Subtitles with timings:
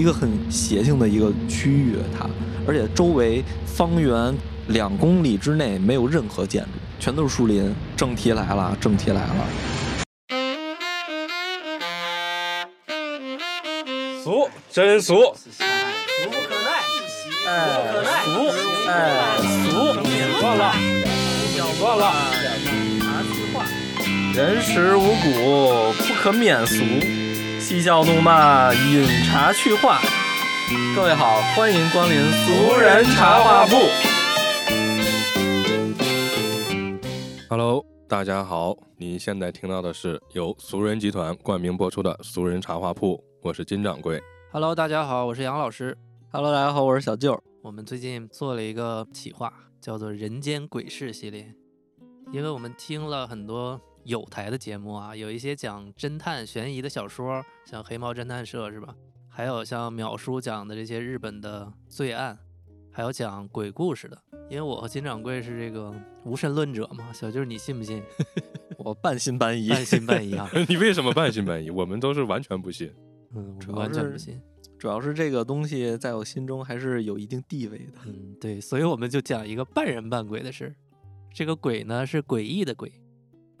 [0.00, 2.26] 一个很邪性的一个区域，它，
[2.66, 4.34] 而且周围方圆
[4.68, 7.70] 两公里之内没有任何建筑，全都是树林。
[7.98, 9.46] 正题来了，正题来了。
[14.24, 15.64] 俗，真俗，俗
[16.30, 16.70] 不可耐，
[17.46, 18.30] 哎，不可耐，俗，
[18.88, 19.36] 哎，
[19.66, 19.68] 俗，
[20.40, 20.72] 算了，
[21.78, 22.10] 算了。
[23.00, 23.66] 茶词话，
[24.34, 26.74] 人食五谷，不可免俗。
[27.70, 30.00] 嬉笑怒骂，饮茶去话。
[30.96, 33.76] 各位好，欢迎光临俗人茶话铺。
[37.48, 44.20] Hello，大家好，您现在听到的是由俗人集团冠名播出的《俗人茶话铺》，我是金掌柜。
[44.50, 45.96] Hello，大家好，我是杨老师。
[46.32, 47.40] Hello，大家好，我是小舅。
[47.62, 49.48] 我们最近做了一个企划，
[49.80, 51.54] 叫做《人间鬼事》系列，
[52.32, 58.94] 因为我们听了很多有台的节目啊，有一些讲侦探悬疑的小说，像黑猫侦探社是吧？
[59.28, 62.38] 还有像淼叔讲的这些日本的罪案，
[62.90, 64.18] 还有讲鬼故事的。
[64.48, 68.02] 因为我和金掌柜是这个无神论者嘛，小舅你信不信？
[68.78, 70.50] 我半信半疑，半信半疑啊。
[70.68, 71.70] 你为什么半信半疑？
[71.70, 72.92] 我们都是完全不信。
[73.34, 74.40] 嗯，我完全不信。
[74.76, 77.92] 主要是这个东西在我心中还是有一定地位的。
[78.06, 80.74] 嗯，对，所以我们就讲一个半人半鬼的事儿。
[81.32, 82.90] 这个鬼呢是诡异的鬼，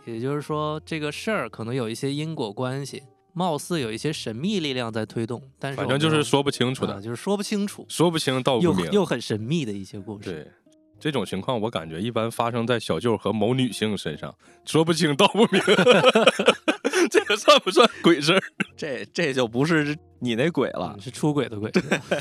[0.04, 8.86] 也就是说这个事儿可能有一些因果关系，貌似有一些神秘力量在推动，但是反正就是说不清楚啊的，就是说不清楚，说不清道不明。
[8.86, 10.30] 又又很神秘的一些故事。
[10.30, 10.50] 对，
[10.98, 14.34] 这种情况我感觉一般发生在小舅和某女性身上，
[14.64, 15.62] 说不清道不明。
[17.10, 18.42] 这个算不算鬼事儿？
[18.76, 21.70] 这这就不是你那鬼了嗯，，是出轨的鬼，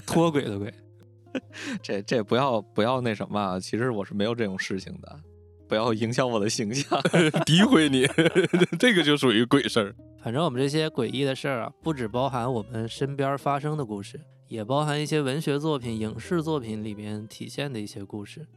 [0.05, 0.73] 脱轨的鬼。
[1.83, 5.19] 这这不要不要那什么啊，其实我是没有这种事情的，
[5.69, 6.99] 不要影响我的形象。
[7.45, 8.07] 诋毁你，
[8.79, 9.95] 这个就属于鬼事儿。
[10.21, 18.47] 反正我们这些诡异的事儿啊，不只包含我们身边发生的故事，也包含一些文学作品、影视作品里边体现的一些故事。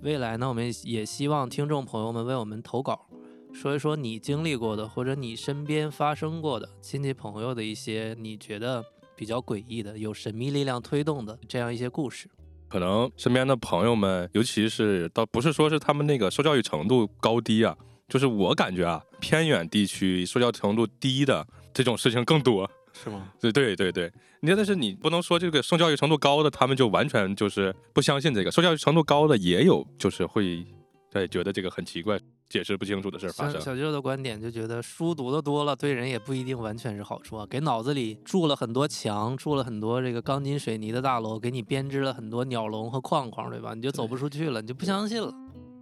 [0.00, 3.06] 未来呢，我们也希望听众朋友们为我们投稿，
[3.52, 12.28] 说一说你经历过的，或者你身边发生过的亲戚朋友的一些你觉得比较诡异的、有神秘力量推动的这样一些故事。
[12.76, 17.74] 可能身边的朋友们，尤其是倒不是说是他们那个受教育程度高低啊，
[18.06, 22.70] 就是我感觉啊，偏远地区受教育程度低的这种事情更多。
[22.92, 23.32] 是吗？
[23.40, 28.50] 对对对对，你但是你不能说这个受教育程度高的，他们就完全就是不相信这个。
[28.50, 30.62] 受教育程度高的也有，就是会
[31.10, 33.60] 对觉得这个很奇怪，解释不清楚的事儿发生。
[33.60, 37.46] 小舅的观点就觉得书读的多了，对人也不一定完全是好处啊。
[37.48, 43.74] 给脑子里筑了很多墙，筑了很多这个钢筋水泥的大楼，给你编织了很多鸟笼和框框，对吧？
[43.74, 45.32] 你就走不出去了，你就不相信了。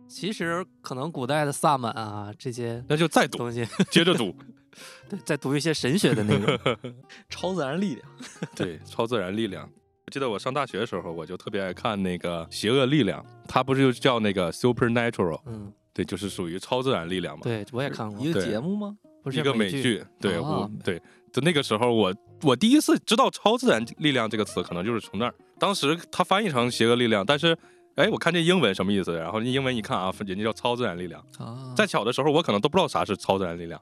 [0.09, 4.35] 其实可能古代的萨满啊这些那就再读，东西，接着读。
[5.09, 6.77] 对，再读一些神学的内容。
[7.31, 8.09] 超自然力量，
[8.57, 9.71] 对，超自然力量。
[10.07, 15.41] 我记得我上大学的时候，我就特别爱看那个《邪恶力量》，它不是就叫那个 Supernatural？
[15.47, 17.43] 嗯，对，就是属于超自然力量嘛。
[17.45, 18.97] 对我也看过一，个节目吗？
[19.23, 21.01] 不是一个美剧，对，啊我对，
[21.33, 25.35] 就那个时候我我第一次知道“超自然力量”这个词，可能就是从那儿。
[25.59, 27.57] 当时它翻译成“邪恶力量”，但是
[27.95, 31.25] 哎，我看这英文什么意思，然后英文一看啊，人家叫超自然力量。
[31.39, 33.81] 啊，在小的时候，我可能都不知道啥是超自然力量，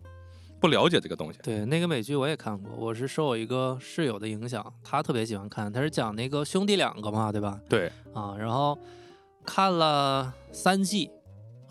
[0.60, 1.40] 不了解这个东西。
[1.42, 7.58] 对，那个美剧我也看过，我是受我一个室友的影响，他特别喜欢看，他是讲那个兄弟两个嘛，对吧？
[7.68, 8.78] 对，啊，然后
[9.44, 11.10] 看了三季，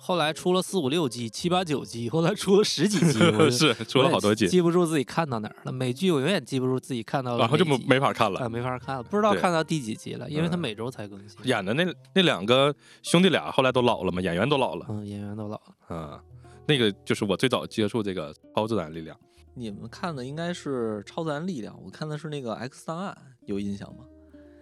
[0.03, 3.19] 后来出了四五六季、七八九季，后来出了十几集，
[3.51, 5.71] 是出了好多季，记不住自己看到哪儿了。
[5.71, 8.39] 美剧我永远记不住自己看到了哪集，然后就没没法看了。
[8.39, 11.37] 啊没法看了，不知道看到第几集了，因为它嗯每周才更新。
[11.43, 11.85] 演的那
[12.15, 14.87] 那两个兄弟俩后来都老了嘛，演员都老了。
[14.89, 15.75] 嗯，演员都老了。
[15.89, 16.19] 嗯，
[16.67, 19.15] 那个就是我最早接触这个超自然力量。
[19.53, 24.03] 你们看的应该是超自然力量，我看的是那个 X 档案，有印象吗？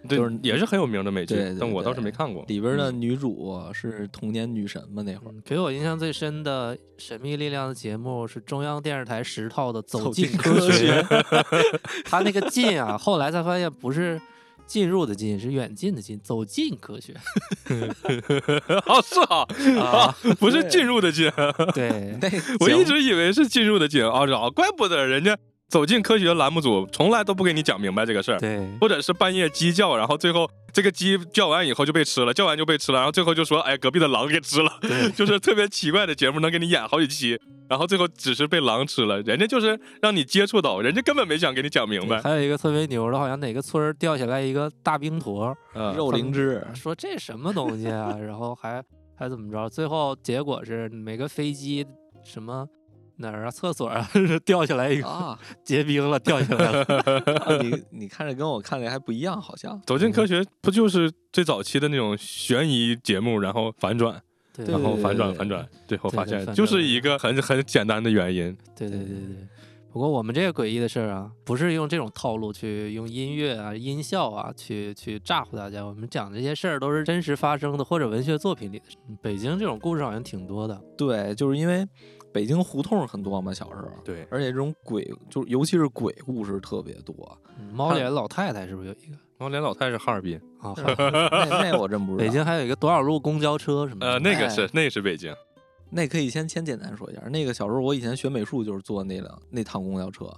[0.08, 2.44] 对，就是也是很有名的美剧，对对但我倒是没看过。
[2.48, 5.02] 里边的嗯女主是童年女神嘛？
[5.02, 11.06] 那会儿嗯，给我印象最深的神秘力量的节目是中央电视台十套的《走走进进科科学》学，
[12.04, 14.20] 他那个进啊，后来才发现不是
[14.66, 17.14] 进入的进，是远近的近，走进科学。
[18.86, 19.44] 哦，是啊，
[19.82, 21.30] 啊，不是进入的进，
[21.74, 22.28] 对，那
[22.60, 25.36] 我一直以为是进入的进啊，啊怪不得人家
[25.70, 34.72] 走进科学栏目组从来都不给你讲明白这个事儿，对，或者是半夜鸡叫，然后最后这个鸡叫完以后就被吃了，叫完就被吃了，然后最后就说，哎，隔壁的狼给吃了，
[35.14, 37.38] 就是特别奇怪的节目，能给你演好几期，
[37.68, 42.20] 然后最后只是被狼吃了，人家就是让你接触到，人家根本没想给你讲明白。
[42.20, 45.94] 还有一个特别牛的，好像哪个村掉下来一个大冰坨，嗯。
[45.94, 48.82] 肉灵芝，说这什么东西啊，然后还
[49.16, 49.68] 还怎么着？
[49.68, 51.86] 最后结果是每个飞机
[52.24, 52.66] 什么
[53.20, 53.50] 哪儿啊？
[53.50, 54.08] 厕所啊？
[54.44, 56.82] 掉下来一个啊， 结冰了，掉下来了。
[56.82, 59.80] 啊你你看着跟我看的还不一样，好像。
[59.86, 64.20] 走进科学不就是最早期的那种悬疑节目，然后反转，
[64.54, 68.56] 对然后反转反转，最后发现就是一个很很简单的原因。
[68.76, 69.48] 对对对对。
[69.92, 75.84] 不过我们这个诡异的事儿啊，不是用这种套路去用音乐啊、音效啊去去咋唬大家。
[75.84, 78.96] 我们讲这些事儿都是真实发生的，或者文学作品里的事。
[79.20, 80.80] 北京这种故事好像挺多的。
[80.96, 81.84] 对，就是因为
[82.32, 87.14] 北京胡同很多嘛，小时候，对，而且这种鬼，就是尤其是鬼故事特别多。
[87.58, 90.74] 嗯猫脸老太太是不是有一个猫脸老太太是哈尔滨，啊？
[90.74, 90.76] 好
[91.50, 92.24] 那那我真不知道。
[92.24, 94.12] 北京还有一个多少路公交车什么的。
[94.12, 95.34] 呃，那个是哎那个是北京，
[95.90, 100.32] 那可以先先简单说一下，那个小时候我以前学美术就是坐那辆那趟公交车，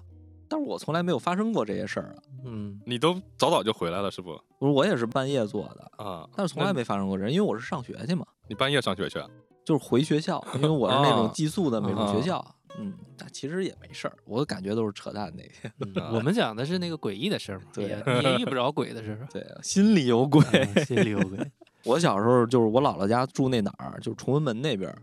[0.49, 2.23] 但是我从来没有发生过这些事儿啊。
[2.45, 4.39] 嗯，你都早早就回来了是不？
[4.59, 9.29] 不是我也是半夜坐的，啊，但是从来没发生过这，因为我是上学去嘛，你半夜上学去啊？
[9.65, 12.55] 就是回学校，因为我是那种 啊寄宿的美术学啊校。
[12.79, 15.71] 嗯，但其实也没事儿，我感觉都是扯淡那些。
[15.81, 19.29] 嗯我们讲的是那个诡异的事儿嘛，对也你 也遇不着鬼的事儿。
[19.31, 20.43] 对，心里有鬼。
[20.75, 21.39] 嗯心里有鬼。
[21.85, 25.03] 我小时候就是我姥姥家住那哪儿，就是崇文门那边儿，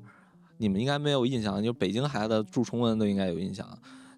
[0.58, 3.68] 你们应该没有印象，就北京孩子住崇文都应该有印象。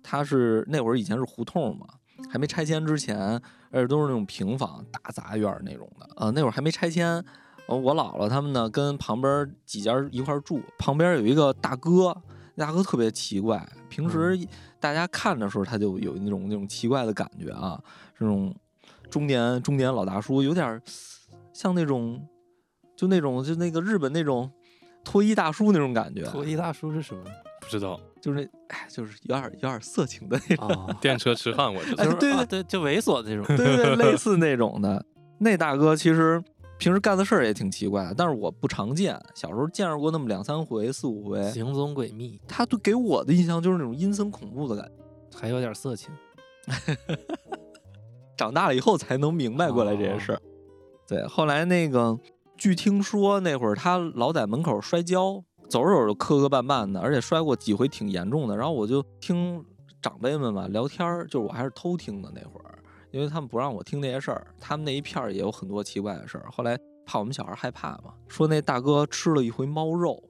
[0.01, 1.85] 他是那会儿以前是胡同嘛，
[2.31, 3.17] 还没拆迁之前，
[3.69, 6.07] 而且都是那种平房、大杂院那种的。
[6.15, 7.25] 呃，那会儿还没拆迁，呃
[7.75, 12.15] 我姥姥他们呢跟旁边几家一块住，旁边有一个大哥，
[12.55, 14.37] 那大哥特别奇怪，平时
[14.79, 17.81] 大家看的时候他就有那种那种奇怪的感觉啊，
[18.17, 18.53] 这种
[19.09, 20.81] 中年中年老大叔，有点
[21.53, 22.25] 像那种
[22.95, 24.51] 就那种就那个日本那种
[25.03, 27.23] 脱衣大叔那种感觉，脱衣大叔是什么？
[27.59, 32.05] 不知道，就是那哎，就是有点有点色情的那种，啊，电车痴汉我知道哎。
[32.05, 33.45] 就是对啊对，就猥琐那种。
[33.55, 35.05] 对对，类似那种的。
[35.37, 36.43] 那大哥其实
[36.81, 41.51] 平时干的事儿也挺奇怪的，但是我不常见，小时候见着过那么两三回、四五回。
[41.51, 45.37] 行踪诡秘，他对给我的印象就是那种阴森恐怖的感觉。
[45.37, 46.11] 还有点色情。
[48.35, 50.41] 长大了以后才能明白过来这些事儿。
[51.07, 52.17] 对，后来那个
[52.57, 58.57] 据听说那会儿他老在门口摔跤，走着走着磕磕绊绊的，而且摔过几回挺严重的。
[58.57, 59.63] 然后我就听
[60.01, 62.79] 长辈们嘛聊天儿，就是我还是偷听的那会儿，
[63.11, 66.45] 因为他们不让我听那些事儿，他们那一片儿也有很多奇怪的事儿。
[66.51, 70.21] 后来怕我们小孩害怕嘛，说那大哥吃了一回猫肉，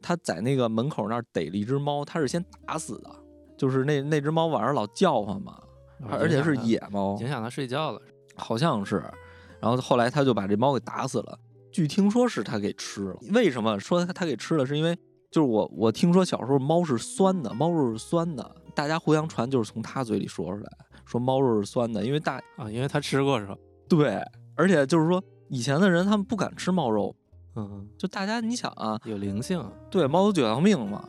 [0.00, 3.10] 他在那个门口那儿逮了一只猫，他是先打死的，
[3.56, 5.58] 就是那那只猫晚上老叫唤嘛，
[6.10, 8.00] 而且是野猫，影响他睡觉了。
[8.36, 9.02] 好像是，
[9.60, 11.38] 然后后来他就把这猫给打死了。
[11.72, 14.66] 据听说是他给吃了，为什么说他他给吃了？
[14.66, 14.94] 是因为
[15.30, 20.70] 就是我我听说小时候猫是酸的，猫肉是酸的，大家互相传就是从他嘴里说出来，
[21.04, 23.56] 说猫肉是酸的，因为大啊，因为他吃过是吧？
[23.88, 24.20] 对，
[24.56, 27.14] 而且就是说以前的人他们不敢吃猫肉，
[27.56, 29.62] 嗯，就大家你想啊，有灵性。
[29.90, 31.08] 对，猫有九条命嘛，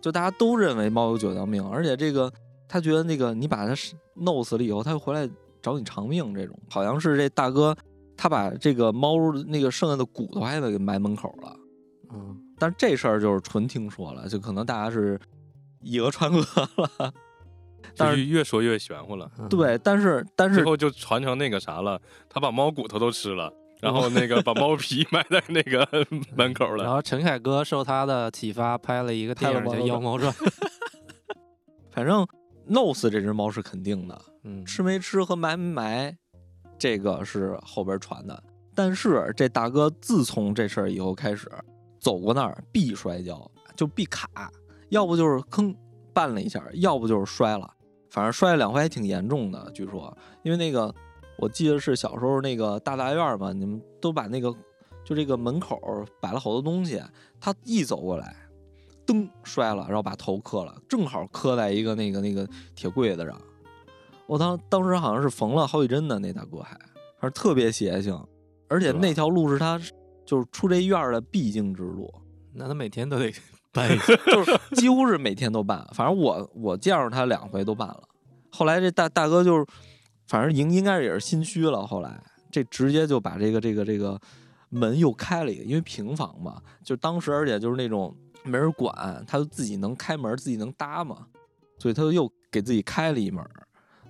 [0.00, 2.32] 就大家都认为猫有九条命，而且这个
[2.68, 3.74] 他觉得那个你把它
[4.14, 5.28] 弄死了以后，他会回来
[5.62, 7.76] 找你偿命，这种好像是这大哥
[8.16, 11.56] 他把这个猫那个剩下的骨头还得给埋门口了，
[12.12, 15.18] 嗯，但是这事儿就是纯听说了，就可能大家是
[15.80, 16.40] 以讹传讹
[16.98, 17.14] 了，
[17.96, 25.86] 但是越说越玄乎了，嗯，对，但是但是最后就传成那个啥了，他把猫骨头都吃了，然后那个把猫皮 埋在那个
[26.36, 26.84] 门口了。
[26.84, 30.32] 然后陈凯歌受他的启发拍了一个电影叫《妖猫传》。
[31.90, 32.26] 反正
[32.66, 36.16] 弄死这只猫是肯定的，嗯，吃没吃和埋没埋，
[36.78, 38.40] 这个是后边传的。
[38.74, 41.50] 但是这大哥自从这事儿以后开始，
[41.98, 44.28] 走过那儿必摔跤，就必卡，
[44.90, 45.74] 要不就是坑
[46.14, 47.68] 绊了一下，要不就是摔了，
[48.10, 49.70] 反正摔了两回还挺严重的。
[49.72, 50.94] 据说，因为那个
[51.38, 54.54] 我记得是小时候那个大杂院儿嘛，你们都把那个
[55.04, 55.80] 就这个门口
[56.20, 57.02] 摆了好多东西，
[57.40, 58.36] 他一走过来，
[59.06, 63.40] 噔摔了，然后把头磕了，正好磕在一个那个那个铁柜子上。
[64.26, 66.76] 我当当时好像是缝了好几针的那大哥还，
[67.18, 68.18] 反正特别邪性，
[68.68, 69.80] 而且那条路是他
[70.26, 72.12] 就是出这院的必经之路，
[72.52, 73.32] 那他每天都得
[73.72, 73.88] 办。
[74.32, 75.86] 就是几乎是每天都办。
[75.92, 78.02] 反正我我见着他两回都办了。
[78.50, 79.66] 后来这大大哥就是，
[80.26, 81.86] 反正应应该是也是心虚了。
[81.86, 82.20] 后来
[82.50, 84.18] 这直接就把这个这个这个
[84.70, 91.26] 门又开了一个，因为平房嘛，就当时而且就是那种没人管，他就自己能开门，自己能搭嘛，
[91.78, 93.44] 所以他就又给自己开了一门，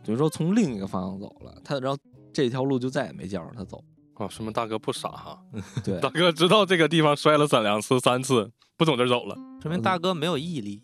[0.05, 1.61] 等于说从另一个方向走了。
[1.65, 1.99] 他然后
[2.33, 3.83] 这条路就再也没见着他走。
[4.19, 5.39] 哦，说明大哥不傻哈，
[5.85, 9.37] 对大哥知道这个地方摔了三两次、三次，不从这儿走了。
[9.63, 10.83] 说明大哥没有毅力，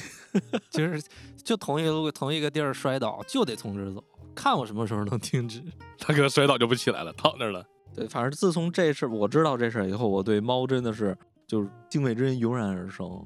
[0.70, 1.02] 就是
[1.42, 4.02] 就同一个路同一个地儿摔倒，就得从这儿走，
[4.34, 5.62] 看我什么时候能停止。
[5.98, 7.64] 大哥摔倒就不起来了，躺那儿了。
[7.94, 11.16] 对，反正自从这事我知道这事儿以后，我对猫真的是
[11.46, 13.24] 就是敬畏之心油然而生。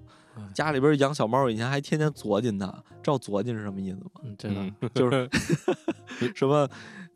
[0.55, 2.67] 家里边养小猫以前还天天左近它，
[3.03, 4.11] 知道左近是什么意思吗？
[4.23, 4.55] 嗯，知道。
[4.57, 5.29] 嗯就是
[6.35, 6.69] 什么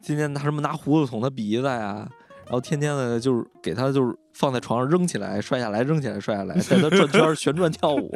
[0.03, 2.09] 天天拿什么拿胡子捅它鼻子呀，
[2.45, 8.11] 然后天天的就是给它就是放在床上扔起来摔下来，扔起来摔下来，带它转圈旋转跳舞。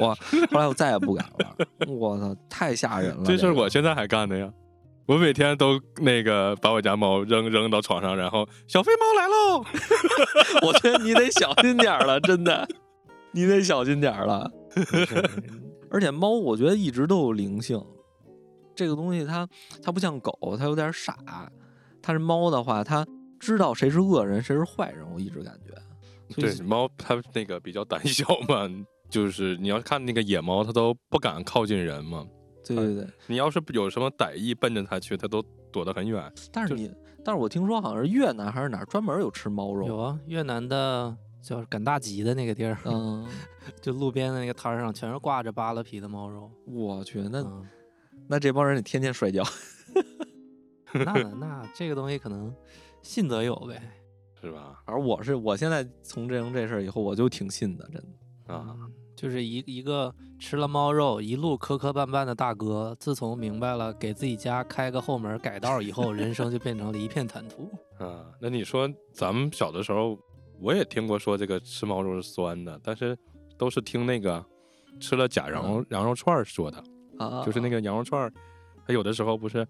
[0.51, 3.23] 后来我再也不敢了，我操，太吓人了！
[3.25, 4.51] 这事儿我现在还干的呀。
[5.07, 9.65] 我每天都那个把我家猫扔扔到床上，然后小飞猫来喽，
[10.67, 12.67] 我觉得你得小心点儿了，真的，
[13.31, 14.51] 你得小心点儿了。
[15.93, 17.81] 而且猫，我觉得一直都有灵性，
[18.75, 19.49] 这个东西它
[19.81, 21.17] 它不像狗，它有点傻。
[22.07, 23.05] 它是猫的话，它
[23.41, 25.05] 知道谁是恶人，谁是坏人。
[25.13, 25.75] 我一直感觉，
[26.41, 28.71] 对，猫它那个比较胆小嘛，
[29.11, 32.25] 就是你要看那个野猫，它都不敢靠近人嘛。
[32.65, 33.09] 对对对。
[33.27, 36.33] 你要是有什么歹意奔着它去，它都躲得很远。
[36.53, 36.89] 但是你，
[37.25, 43.27] 但是我听说好像是越南还是哪儿专门有吃猫肉，有啊，越南的叫赶大集的那个地儿，嗯，
[43.83, 46.49] 就路边的那个摊儿上全是挂着扒了皮的猫肉。
[46.67, 47.67] 我去，那嗯，
[48.29, 49.43] 那这帮人得天天摔跤。
[51.05, 52.55] 那那这个东西可能
[53.03, 53.81] 信则有呗。
[54.39, 54.81] 是吧？
[54.85, 58.55] 而我是我现在从这成这事儿以后，我就挺信的，真的。
[58.55, 67.69] 啊，嗯，就是一一个吃了猫肉一路磕磕绊绊的大哥，自从明白了给自己家开个后门改道以后，人生就变成了一片坦途。
[67.99, 70.17] 啊，那你说咱们小的时候，
[70.61, 73.19] 我也听过说这个吃猫肉是酸的，但是
[73.59, 74.45] 都是听那个
[75.01, 76.85] 吃了假羊肉羊肉串儿说的，
[77.19, 78.33] 啊，就是那个羊肉串儿，
[78.87, 79.67] 它有的时候不是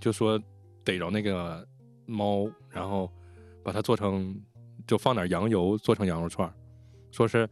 [0.00, 0.40] 就说
[0.86, 1.66] 逮着那个
[2.06, 3.10] 猫，然后
[3.64, 4.40] 把它做成
[4.86, 6.54] 就放点羊油做成羊肉串儿，
[7.10, 7.48] 说是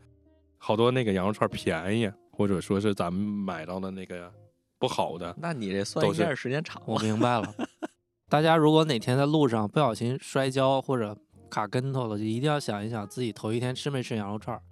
[0.56, 4.32] 好多那个羊肉串便宜，或者说是咱们买到的那个
[4.78, 6.96] 不好的，那你这算都是应该是时间长我。
[7.00, 7.54] 明白了，
[8.30, 11.16] 大家如果哪天在路上不小心摔跤或者
[11.50, 14.62] 卡跟头了，就一定要想一想自己头一天吃没吃羊肉串儿。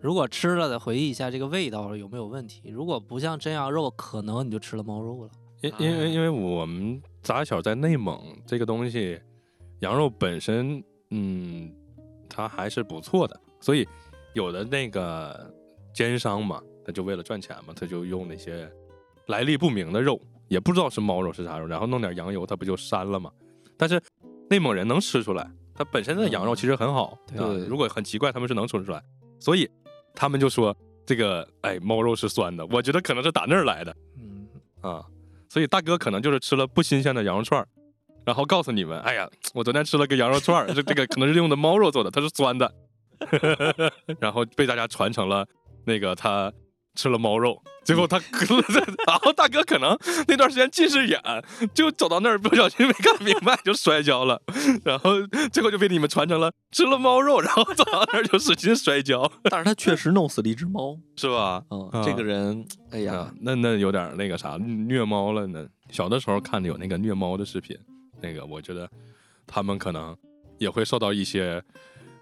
[0.00, 2.68] 如果吃了的，回忆一下这个味道有没有问题。
[2.70, 5.30] 如果不像真羊肉，可能你就吃了猫肉了。
[5.60, 9.20] 因因为因为我们打小在内蒙，这个东西
[9.80, 11.70] 羊肉本身，嗯，
[12.26, 13.86] 它还是不错的，所以
[14.32, 15.52] 有的那个
[15.92, 18.66] 奸商嘛，他就为了赚钱嘛，他就用那些
[19.26, 20.18] 来历不明的肉，
[20.48, 23.30] 也不知道是猫肉是啥肉，然后弄点羊油，它不就膻了吗？
[23.76, 24.00] 但是
[24.48, 29.02] 内蒙人能吃出来，它本身的羊肉其实很好，对如果很奇怪，他们是能吃出来，
[29.38, 29.68] 所以
[30.14, 33.94] 他们就说这个，哎，猫肉是酸的，我觉得可能是打那儿来的。
[34.16, 34.48] 嗯，
[34.80, 35.04] 啊，
[35.48, 37.66] 所以大哥可能就是吃了不新鲜的羊肉串儿，
[38.24, 42.72] 然后告诉你们，哎呀，我昨天吃了个羊肉串儿，这这个可能是用的猫肉做的，它是酸的，
[44.20, 45.46] 然后被大家传成了
[45.84, 46.52] 那个他
[46.98, 48.18] 吃了猫肉，最 后他，
[49.06, 51.20] 然后大哥可能那段时间近视眼，
[51.72, 54.42] 就走到那儿不小心没看明白就摔跤了，
[54.84, 55.10] 然后
[55.52, 60.98] 最后就被你们传成了吃了猫肉，然后走到那儿就使劲摔跤， 但是他确实弄死了一只猫。
[61.14, 61.62] 是吧？
[61.70, 65.64] 嗯，啊这个人，哎呀啊，，那那有点那个啥虐猫了呢。
[65.92, 67.78] 小的时候看的有那个虐猫的视频，
[68.20, 68.90] 那个我觉得
[69.46, 70.16] 他们可能
[70.58, 71.62] 也会受到一些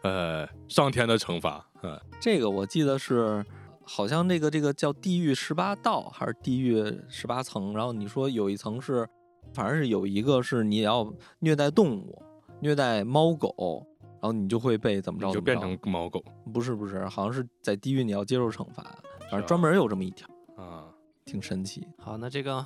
[0.02, 1.66] 呃上天的惩罚。
[1.82, 3.44] 嗯，这个我记得是，
[3.86, 9.08] 好像这个这个叫地狱十八道还是地狱十八层，然后你说有一层是，
[9.54, 12.20] 反正是有一个是你要虐待动物，
[12.60, 18.82] 虐待猫狗，然后你就会被怎么着你就变怎么着成猫狗不是不是，好像是在地狱你要接受惩罚，
[19.30, 20.92] 反正专门有这么一条，啊。
[21.24, 21.84] 挺神奇。
[21.98, 22.64] 好，那这个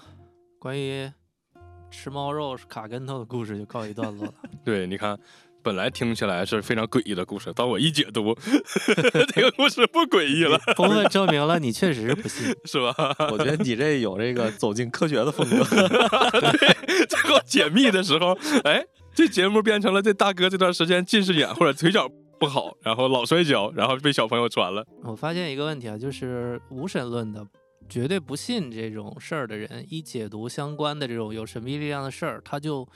[0.58, 1.10] 关于
[1.90, 4.34] 吃猫肉卡跟头的故事就告一段落了。
[4.62, 5.18] 对，你看。
[5.62, 8.34] 本来听起来是非常诡异的故事，当我一解读，
[9.34, 12.54] 这个故事不诡异了，充分证明了你确实是不信。
[12.64, 12.94] 是吧？
[13.30, 15.64] 我觉得你这有这个走进科学的风格。
[16.40, 24.84] 对，最后解密的时候，哎，这节目变成了这大哥这段时间近视眼或者腿脚不好，然后老摔跤，然后被小朋友传了。
[25.02, 27.46] 我发现一个问题啊，就是无神论的，
[27.88, 32.88] 绝对不信这种事儿的人，一解读相关的这种有神秘力量的事儿，他就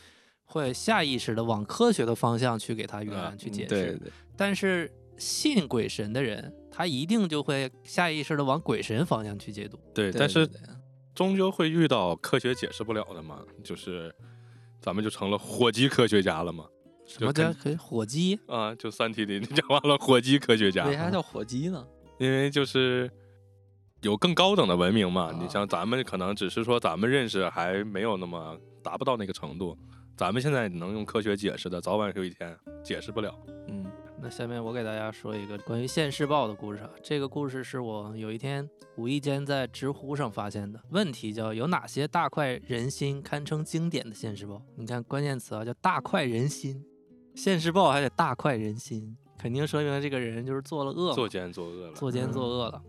[0.45, 3.69] 会下意识的往科学的方向去给他圆、啊去解释。
[3.69, 9.79] 对对，但是信鬼神的人，他一定就会下意识的往鬼神方向去解读。
[9.95, 10.49] 对，对但是
[11.15, 14.15] 终究会遇到科学解释不了的嘛，就是
[14.81, 16.67] 咱们就成了火鸡科学家了嘛。
[17.07, 18.39] 什么叫火鸡？
[18.47, 18.75] 啊？
[18.75, 21.87] 就《三体》里你讲完了火鸡科学家，为啥叫火鸡呢？
[22.19, 23.11] 因为就是
[24.01, 25.31] 有更高等的文明嘛。
[25.39, 29.77] 你啊像咱们可能只是说咱们认识还没有那么达不到那个程度，
[30.17, 33.37] 咱们现在能用科学解释的，早晚有一天解释不了。
[33.67, 33.85] 嗯，
[34.21, 36.91] 那下面我给大家说一个关于现世报的故事啊。
[37.03, 40.81] 这个故事是我有一天无意间在知乎上发现的。
[40.91, 44.63] 问题叫有哪些大快人心、堪称经典的现世报？
[44.77, 46.85] 你看关键词啊，叫大快人心。
[47.35, 52.83] 现世报还得大快人心，肯定说明这个人就是做了恶嘛，作奸作恶了，作奸作嗯恶了。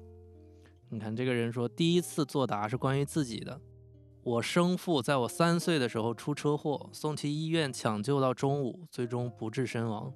[0.89, 3.59] 你看这个人说，第一次作答是关于自己的。
[4.25, 10.11] 我生父在我三岁的时候出车祸，送去医院抢救到中午，最终不治身亡。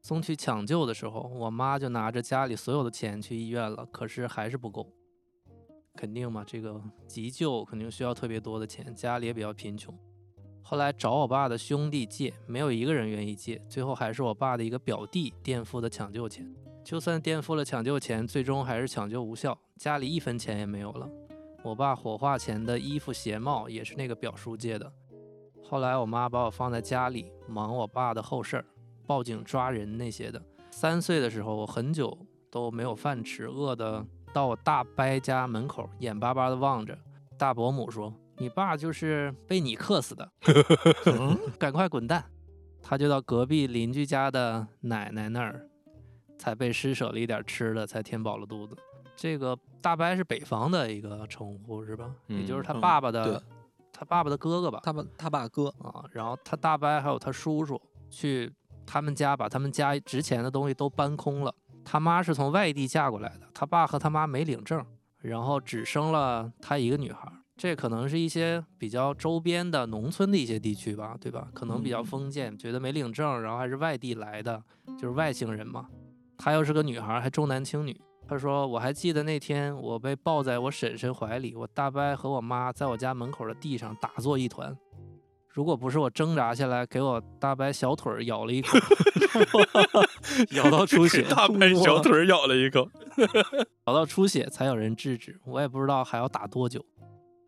[0.00, 4.86] 送去抢救的时候，我妈就拿着家里所有的钱去医院了，可是还是不够。
[5.96, 9.92] 肯定嘛，这个急救肯定需要特别多的钱，家里也比较贫穷。
[10.62, 16.48] 后来找我爸的兄弟借，没有一个人愿意借，最后还是我爸的一个表弟垫付的抢救钱。
[16.84, 21.10] 就算垫付了抢救钱，最终还是抢救无效，家里一分钱也没有了。
[21.62, 24.90] 我爸火化前的衣服鞋帽也是那个表叔借的。
[25.62, 28.64] 后来我妈把我放在家里，忙我爸的后事儿。
[29.06, 30.42] 报警抓人那些的。
[30.70, 32.16] 三岁的时候，我很久
[32.50, 36.96] 都没有饭吃，饿的到我大伯家门口，眼巴巴的望着。
[37.36, 40.30] 大伯母说：“你爸就是被你克死的，
[41.58, 42.24] 赶快滚蛋！”
[42.82, 45.68] 他就到隔壁邻居家的奶奶那儿，
[46.38, 48.76] 才被施舍了一点吃的，才填饱了肚子。
[49.16, 52.14] 这个大伯是北方的一个称呼是吧？
[52.28, 53.42] 也就是他爸爸的，
[53.92, 54.80] 他爸爸的哥哥吧？
[54.82, 56.04] 他爸他爸哥啊。
[56.12, 58.52] 然后他大伯还有他叔叔去。
[58.86, 61.54] 他们家把他们家值钱的东西都搬空了。
[61.84, 64.84] 他妈是从外地嫁过来的，他爸和他妈没领证，
[65.20, 67.30] 然后只生了他一个女孩。
[67.56, 71.46] 这可能是一些比较周边的农村的一些地区吧，对吧？
[71.54, 74.60] 可能比较封建，觉得没领证，然后还是外地来的，
[74.98, 75.86] 就是外星人嘛。
[76.36, 78.00] 她又是个女孩，还重男轻女。
[78.30, 84.74] 他说：“我还记得那天，我被抱在我婶婶怀里，我大伯和我妈在我家门口的地上打作一团。”
[85.50, 88.78] 如果不是我挣扎下来，给我大伯小腿咬了一口，
[90.54, 92.88] 咬到出血，大伯小腿咬了一口，
[93.88, 95.36] 咬到出血才有人制止。
[95.44, 96.86] 我也不知道还要打多久。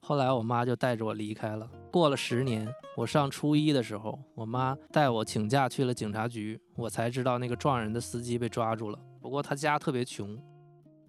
[0.00, 1.70] 后来我妈就带着我离开了。
[1.92, 8.98] 过了十年，我上初一的时候，我妈带我请假去了警察局，我才知道那个撞人的司机被抓住了。
[9.20, 10.36] 不过他家特别穷，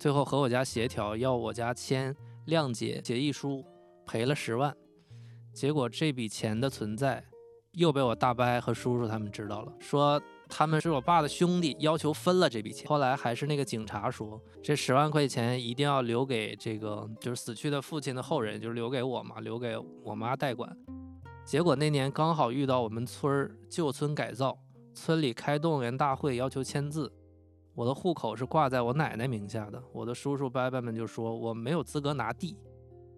[0.04, 2.14] 最后和我家协调，要我家签
[2.48, 3.66] 谅解协议书，
[4.06, 4.76] 赔了十万。
[5.54, 7.24] 结果这笔钱的存在，
[7.72, 12.86] 又被我大伯和叔叔他们知道了，说他们是我爸的兄弟，要求分了这笔钱。
[12.90, 20.70] 后来还是那个警察说，这十万块钱一定要留给这个就是死去的父亲的后人，就是留给我嘛，留给我妈代管。
[21.46, 24.60] 结果那年刚好遇到我们村旧村改造，
[24.94, 27.10] 村里开动员大会要求签字，
[27.76, 32.58] 我的户口是挂在我奶奶名下的，我的叔叔伯伯们就说我没有资格拿地，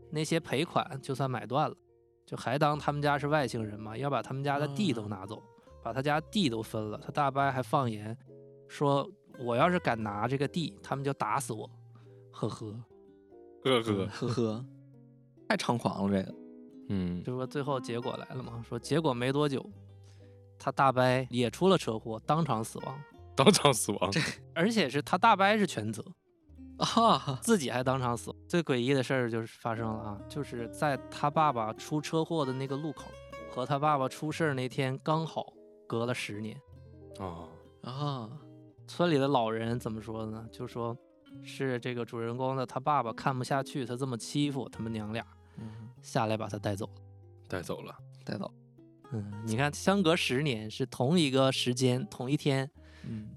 [0.10, 1.76] 那些赔款就算买断了。
[2.26, 3.96] 就还当他们家是外星人嘛？
[3.96, 5.44] 要把他们家的地都拿走，
[5.84, 6.98] 把他家地都分了。
[6.98, 8.18] 他大伯还放言
[8.68, 11.70] 说：“我要是敢拿这个地，他们就打死我。”
[12.34, 12.66] 呵呵，
[13.64, 14.66] 呵呵呵呵，
[15.48, 16.36] 太猖狂了这个。
[16.90, 18.64] 嗯，就说最后结果来了嘛？
[18.68, 19.64] 说结果没多久，
[20.58, 23.00] 他大伯也出了车祸，当场死亡。
[23.36, 24.12] 当场死亡，
[24.56, 26.04] 而且是他大伯是全责。
[26.78, 27.40] 啊！
[27.42, 30.20] 自己还当场死，最诡异的事儿就是发生了啊！
[30.28, 33.06] 就是在他爸爸出车祸的那个路口，
[33.50, 35.54] 和他爸爸出事儿那天刚好
[35.88, 36.60] 隔了十年。
[37.18, 37.48] 啊
[37.82, 38.30] 啊！
[38.88, 40.46] 村里的老人怎么说的呢？
[40.52, 40.98] 就说
[41.44, 45.26] 是这个主人公的他爸爸看不下去他这么欺负他们娘俩，
[46.02, 46.94] 下来把他带走了。
[47.48, 47.96] 带走了，
[48.26, 48.52] 带走。
[49.14, 52.70] 嗯，你看，相隔十年是同一个时间，同一天，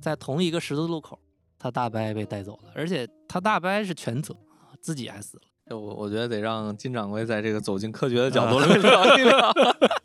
[0.01, 1.19] 在同一个十字路口。
[1.61, 4.33] 他大伯被带走了，而且他大伯是全责，
[4.81, 5.77] 自己还死了。
[5.77, 9.53] 我我觉得得让金掌柜在这个走进科学的角度来聊一聊，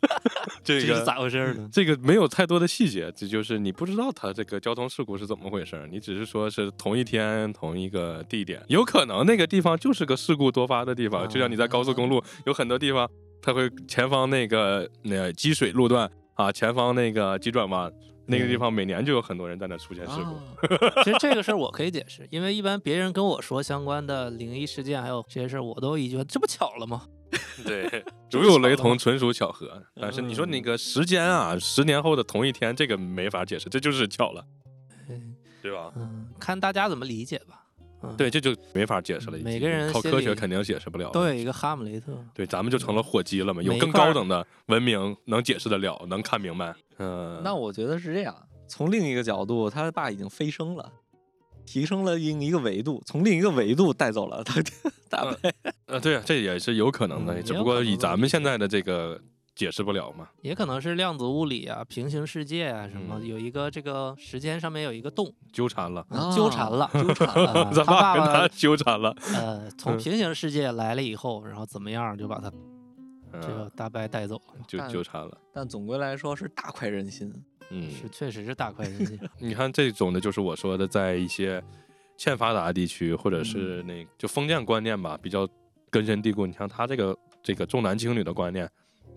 [0.64, 1.68] 这个咋回事呢？
[1.72, 13.08] 这个没有太多的细节，这就是你不知道他这个交通事故是怎么回事，你只是说是同一天同一个地点，有可能那个地方就是个事故多发的地方，就像你在高速公路有很多地方，
[13.40, 17.92] 它会前方那个那积水路段啊，前方那个急转弯。
[18.26, 20.76] 那个地方每年就有很多人在那出现事故。
[21.04, 27.02] 其实这个事儿我可以解释，因为一般别人跟我说相关的灵异事件还有这些事儿，我都一句话：这不巧了吗？
[27.64, 29.82] 对， 如有雷同，纯属巧合。
[30.00, 34.44] 但是你说那个时间啊，十年后的同一天，这个没法解释，这就是巧了，
[35.60, 35.92] 对吧？
[35.96, 37.40] 嗯，看大家怎么理解
[38.04, 38.14] 吧。
[38.16, 39.38] 对，这就没法解释了。
[39.38, 41.10] 每个人靠科学肯定解释不了。
[41.10, 42.12] 都有一个哈姆雷特。
[42.34, 43.62] 对，咱们就成了火鸡了嘛？
[43.62, 46.74] 有更高等的文明能解释得了，能看明白。
[46.98, 48.36] 嗯，那我觉得是这样。
[48.68, 50.92] 从另一个角度，他爸已经飞升了，
[51.66, 54.62] 提升了另一个维度，从另一个维度带走了他。
[55.86, 59.20] 呃，对啊，这也是有可能的，只不过以咱们现在的这个。
[59.54, 60.28] 解释不了嘛？
[60.42, 69.14] 也可能是量子物理啊，平行世界啊，什么有一个这个时间上面有一个洞纠缠了，纠缠了，纠缠了， 他爸爸纠缠了。
[69.34, 72.50] 呃，从平行世界来了以后，然后怎么样就把他
[73.40, 75.38] 这个大伯带走了，就纠缠了。
[75.52, 77.32] 但总归来说是大快人心，
[77.70, 79.18] 嗯，是确实是大快人心。
[79.38, 81.62] 你看这种的，就是我说的，在一些
[82.16, 85.48] 欠发达地区，或者是那就封建观念吧，比较
[85.90, 86.44] 根深蒂固。
[86.46, 88.68] 你像他这个这个重男轻女的观念，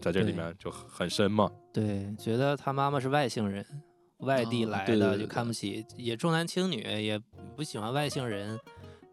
[0.02, 1.50] 在这里面就很深嘛。
[1.74, 3.66] 对，觉得他妈妈是外星人，
[4.20, 7.20] 外地哦来的就对对对对看不起，也重男轻女，也
[7.56, 8.60] 不喜欢外星人，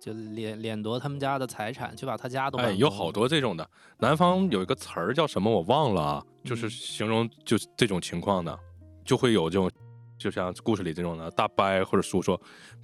[0.01, 3.68] 就掠掠夺他们家的财产，就把他家都哎，有好多这种的。
[3.99, 8.59] 南方有一个词儿叫什么我忘了啊，就是嗯形容就这种情况的，
[9.05, 9.70] 就会有这种，
[10.18, 12.38] 就像故事里这种的大伯或者叔叔，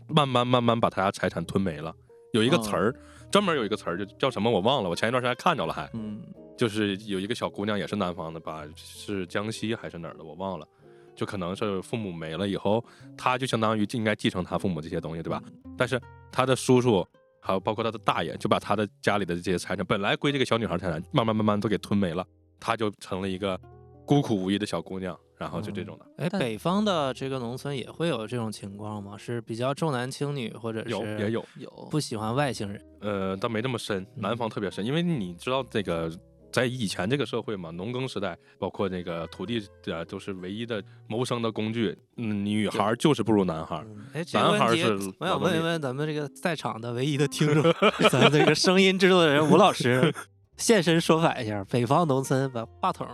[0.08, 1.94] 慢慢慢慢把他家财产吞没了。
[2.32, 2.94] 有一个词儿，
[3.30, 6.22] 专门有一个词儿，就叫什么我忘了，我前一段时间还看着了还，嗯，
[6.60, 10.68] 就是有一个小姑娘也是南方的吧，是江西还是哪儿的，我忘了。
[11.16, 12.84] 就可能是父母没了以后，
[13.16, 15.42] 她就相当于应该继承她父母这些东西，对吧？
[15.74, 15.98] 但是
[16.30, 17.02] 她的叔叔
[17.40, 22.22] 还有包括她的大爷，就把她的家里的这些财产本来归这个小女孩财产，慢慢慢慢都给吞没了，
[22.60, 23.58] 她就成了一个
[24.04, 26.06] 孤苦无依的小姑娘，然后就这种的。
[26.18, 29.16] 哎，但北方的这个农村也会有这种情况吗？
[29.16, 32.84] 是比较重男轻女，或者有是也有，有不喜欢外星人？
[33.00, 36.12] 呃，倒没这么深，南方特别深，因为你知道这个。
[36.52, 41.96] 在以前这个社会嘛，农耕时代，包括那个土地呃，都是唯一的谋生的工具。
[42.16, 43.84] 嗯，女孩儿就是不如男孩
[44.32, 47.72] 男孩儿是我想问一问咱们这个在场的唯一的听众，
[48.10, 50.12] 咱这个声音制作人吴老师
[50.58, 53.06] 现身说法一下，北方农村把话筒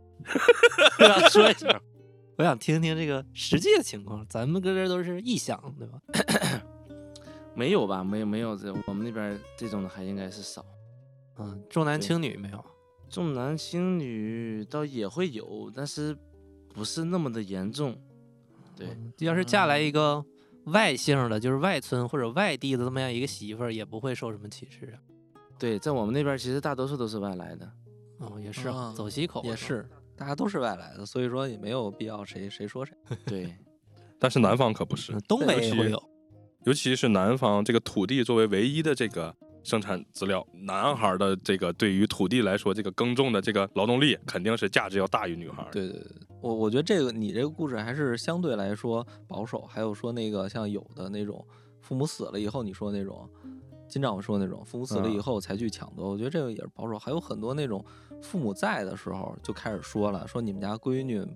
[1.30, 1.80] 说一下，
[2.38, 4.26] 我想听听这个实际的情况。
[4.28, 6.62] 咱们搁这都是臆想，对吧？
[7.54, 8.02] 没有吧？
[8.02, 10.64] 没有没有这我们那边这种的还应该是少。
[11.38, 12.64] 嗯，重男轻女没有？
[13.08, 16.16] 重男轻女倒也会有，但是
[16.74, 17.96] 不是那么的严重。
[18.76, 20.24] 对，嗯要是嫁来一个
[20.64, 24.98] 外姓的，就是外村或者外地的这么样一个媳妇儿，也不会受什么歧视啊。
[25.58, 27.70] 对，在我们那边其实大多数都是外来的。
[28.18, 32.94] 哦，也是啊走西口也是，大家都是外来的，所以说也没有必要谁谁说谁。
[33.24, 33.54] 对，
[34.18, 36.02] 但是南方可不是嗯，东北也会有。
[36.64, 39.34] 尤其是南方这个土地作为唯一的这个
[39.66, 45.68] 生产资料，男孩儿的这个对于土地来说，这个耕种的这个劳动力肯定是价值要大于女孩儿。
[45.72, 51.44] 对对对，我我觉得这个你这个故事还是相对来说保守，还有说那个像有的那种
[51.80, 53.28] 父母死了以后，你说那种
[53.88, 56.96] 金丈夫说那种父母死了以嗯后才去抢夺，我觉得这个也是保守。
[56.96, 57.84] 还有很多那种
[58.22, 61.26] 父母在的时候就开始说了，说你们家闺女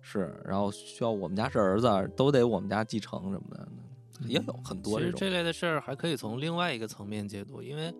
[0.00, 3.68] 是，然后需要我们家是儿子，都得我们家继承什么的，
[4.26, 5.18] 也有很多这种。
[5.18, 7.94] 其实这类的事儿还可以从另外一个层面解读，因为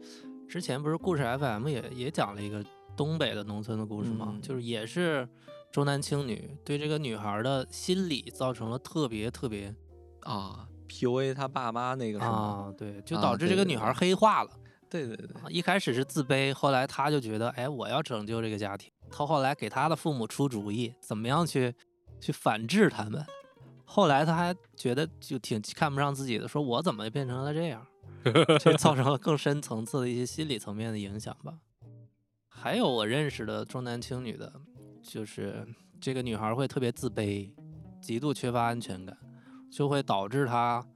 [0.48, 2.64] 之前不是故事 FM 也也讲了一个
[2.96, 5.28] 东北的农村的故事嘛，嗯就是也是
[5.72, 9.74] 重男轻女，对这个女孩的心理造成了特别特别
[10.22, 12.20] 啊，PUA 她爸妈那个？
[12.20, 14.50] 啊，对，就啊导致这个女孩黑化了。
[14.88, 18.90] 对对对，啊一开始是自卑，后来她就觉得，哎，我要拯救这个家庭。
[19.08, 21.72] 她后来给她的父母出主意，怎么样去
[22.20, 23.24] 去反制他们。
[23.92, 27.84] 后来他还觉得就挺看不上自己的，说我怎么变成了这样，
[28.60, 31.58] 这造成了更深层次的一些心理层面的影响吧。
[32.48, 34.52] 还有我认识的重男轻女的，
[35.02, 35.66] 就是
[36.00, 37.50] 这个女孩会特别自卑，
[38.00, 39.18] 极度缺乏安全感，
[39.72, 40.86] 就会导致她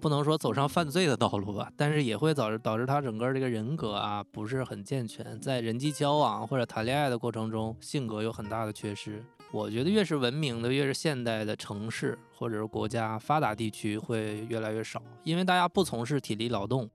[0.00, 9.24] 不能说走上犯罪的道路吧，但是也会导致导致她整个这个人格啊不是很健全，在人际交往或者谈恋爱的过程中，性格有很大的缺失。
[9.50, 16.88] 我觉得越是文明的，越是现代的城市或者是国家发达地区会越来越少，因为大家不从事体力劳动，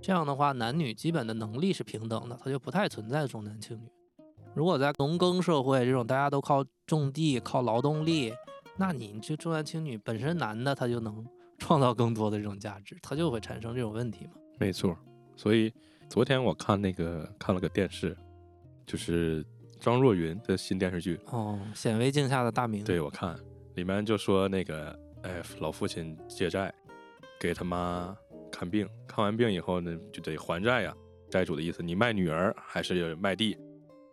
[0.00, 3.88] 这样的话男女基本的能力是平等的，它就不太存在重男轻女。
[4.54, 8.32] 如果在农耕社会这种大家都靠种地、靠劳动力，
[8.76, 11.26] 那你这重男轻女本身男的他就能
[11.58, 14.32] 创造更多的这种价值，他就会产生这种问题嘛。
[14.58, 14.96] 没错。
[15.34, 15.72] 所以
[16.08, 18.16] 昨天我看那个看了个电视，
[18.86, 19.44] 就是
[19.78, 23.36] 张若昀的新电视剧，哦，显微镜下的大明，对我看
[23.74, 26.72] 里面就说那个，哎，老父亲借债
[27.38, 28.16] 给他妈
[28.50, 30.94] 看病，看完病以后呢，就得还债呀。
[31.28, 33.56] 债主的意思，你卖女儿还是卖地？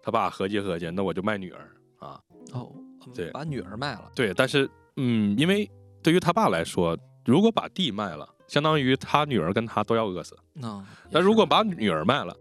[0.02, 2.20] 他爸合计合计，那我就卖女儿啊。
[2.52, 2.74] 哦，
[3.14, 5.70] 对把女儿卖了，对，但是嗯，因为
[6.02, 10.36] 对于他爸来说，如果把地卖了，相当于他女儿跟他都要饿死。
[10.54, 12.36] 那那如果把女儿卖了，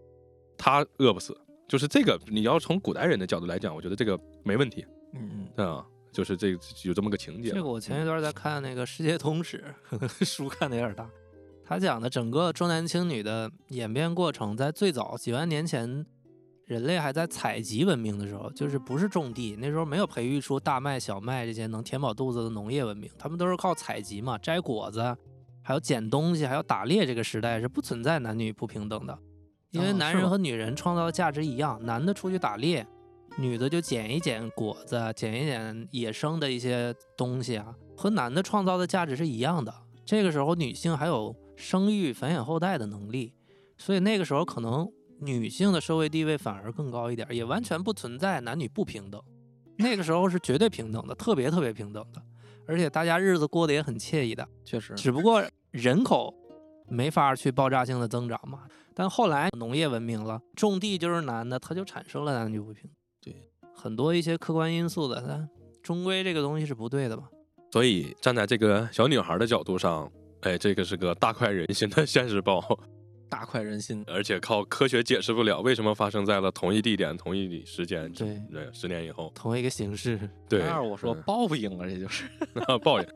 [0.57, 1.39] 他饿不死。
[1.67, 5.85] 就是这个，你要从古代人的角度来讲，我觉得这个没问题嗯嗯啊。
[6.11, 6.49] 就是这
[6.83, 7.49] 有这么个情节。
[7.49, 9.63] 这个我前一段在看那个《世界通史》
[10.23, 11.09] 书看的有点大，
[11.65, 16.05] 他讲的整个重男轻女的演变过程，在最早几万年前，
[16.65, 25.01] 人类还在采集文明的时候，就是不是种地，那时候没有培育出大麦、小麦这些能填饱肚子的农业文明，他们都是靠采集嘛，摘果子，
[25.63, 27.07] 还有捡东西，还有打猎。
[27.07, 29.17] 这个时代是不存在男女不平等的，
[29.73, 32.85] 因为男人和女人创造的价值一样，男的出去打猎。
[33.35, 39.73] 女的就捡一捡果子，捡一捡野生的一些东西啊，和男的创造的价值是一样的。
[40.05, 43.33] 这个时候，女性还有生育繁衍后代的能力，
[43.75, 44.87] 所以那个时候可能
[45.19, 49.19] 女性的社会地位反而更高一点，也完全不存在男女不平等。
[49.77, 52.21] 那个时候是绝对平等的，特别特别平等的，
[52.67, 54.47] 而且大家日子过得也很惬意的。
[54.63, 56.31] 确实，只不过人口
[56.87, 58.67] 没法去爆炸性的增长嘛。
[58.95, 62.89] 但后来农业文明了，种地就是男的，它就产生了男女不平。
[63.21, 63.33] 对，
[63.73, 65.49] 很多一些客观因素的，但
[65.81, 67.29] 终归这个东西是不对的吧。
[67.71, 72.61] 所以站在这个小女孩的角度上，哎，这个是个大快人心的 现实报，
[73.27, 74.03] 大快人心。
[74.07, 80.59] 而且靠科学解释不了为什么发生在了同一地点、同一时间，对，对，十年以后，同一个形式，对。
[80.59, 82.25] 那我说嗯报应了，这就是。
[82.83, 83.07] 报应，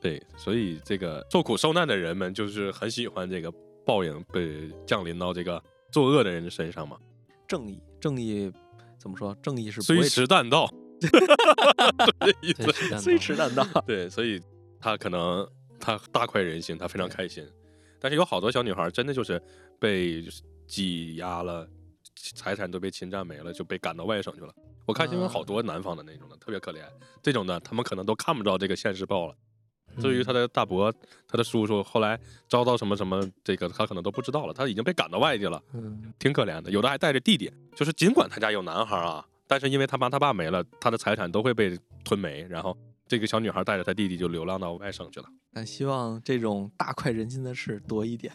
[0.00, 3.52] 对，所以这个受苦受难的人们就是很喜欢这个
[3.86, 6.98] 报应被降临到这个作恶的人身上嘛，
[7.46, 8.52] 正义，正义
[8.98, 9.34] 怎么说？
[9.40, 10.66] 正义是不虽会迟但到，
[11.00, 11.08] 是
[12.18, 13.64] 这意思对，是的虽迟但到。
[13.86, 14.42] 对，所以
[14.80, 17.46] 他可能他大快人心，他非常开心。
[18.00, 19.40] 但是有好多小女孩真的就是
[19.78, 20.24] 被
[20.66, 21.68] 挤压了，
[22.34, 24.52] 财产都被侵占没了，就被赶到外省去了。
[24.84, 26.80] 我看新闻好多南方的那种的，特别可怜。
[27.22, 29.34] 这种的他们可能都看不着这个现世报了。
[29.98, 30.92] 至于他的大伯、
[31.28, 34.52] 他的叔叔后来遭到什么什么，这个他可能都不知道了。
[34.52, 36.70] 他已经被赶到外地了，嗯，挺可怜的。
[36.70, 42.46] 有的还带着弟弟，就是尽管他家有男孩啊，但是因为他妈他爸没了，他的财产都会被吞没。
[42.48, 42.76] 然后
[43.08, 45.26] 这个小女孩带着她弟弟就流浪到外省去了。
[45.52, 48.32] 但希望这种大快人心的事多一点。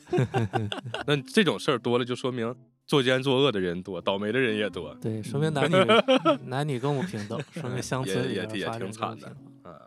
[1.05, 2.55] 那这种事儿多了，就说明
[2.87, 4.93] 作奸作恶的人多，倒霉的人也多。
[4.95, 5.75] 对，说明男女
[6.49, 9.81] 男女更不平等，说明乡村里也也挺惨的更不平衡啊，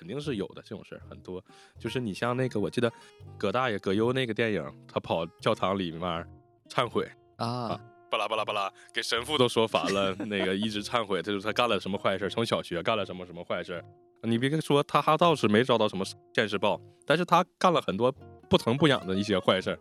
[0.00, 1.44] 肯定是有的这种事儿很多。
[1.78, 2.90] 就是你像那个，我记得
[3.36, 6.26] 葛大爷葛优那个电影，他跑教堂里面
[6.70, 7.78] 忏悔，啊，
[8.10, 13.84] 巴拉巴拉巴拉，给神父都说烦了，那个一直忏悔，他说他干了什么坏事，从小学干了什么什么坏事。
[14.22, 16.02] 你别说他还倒是没遭到什么
[16.34, 18.10] 现世报，但是他干了很多
[18.48, 19.78] 不疼不痒的一些坏事，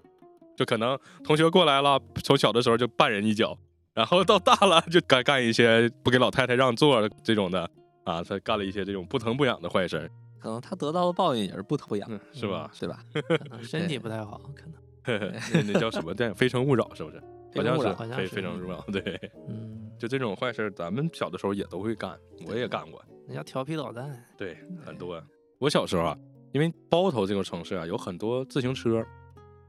[0.58, 3.58] 就可能同学过来了，从小的时候就绊人一脚，
[3.94, 7.70] 然后到大了就该干一些不给老太太让座这种的
[8.10, 12.72] 啊，他干了一些这种不疼不痒的坏事，可能他得到的报应也是不疼不痒，嗯，是吧？
[12.80, 13.04] 对吧？
[13.14, 16.36] 可能身体不太好，可能 那那叫什么电影？
[16.38, 17.22] 《非诚勿扰》是不是？
[17.56, 19.20] 好像是非非好像是非诚勿扰，对。
[19.48, 22.18] 嗯， 就这种坏事儿，咱们小的时候也都会干，
[22.48, 23.04] 我也干过。
[23.28, 24.24] 那叫调皮捣蛋。
[24.38, 25.22] 对，很多。
[25.58, 26.18] 我小时候啊，
[26.52, 29.04] 因为包头这个城市啊，有很多自行车，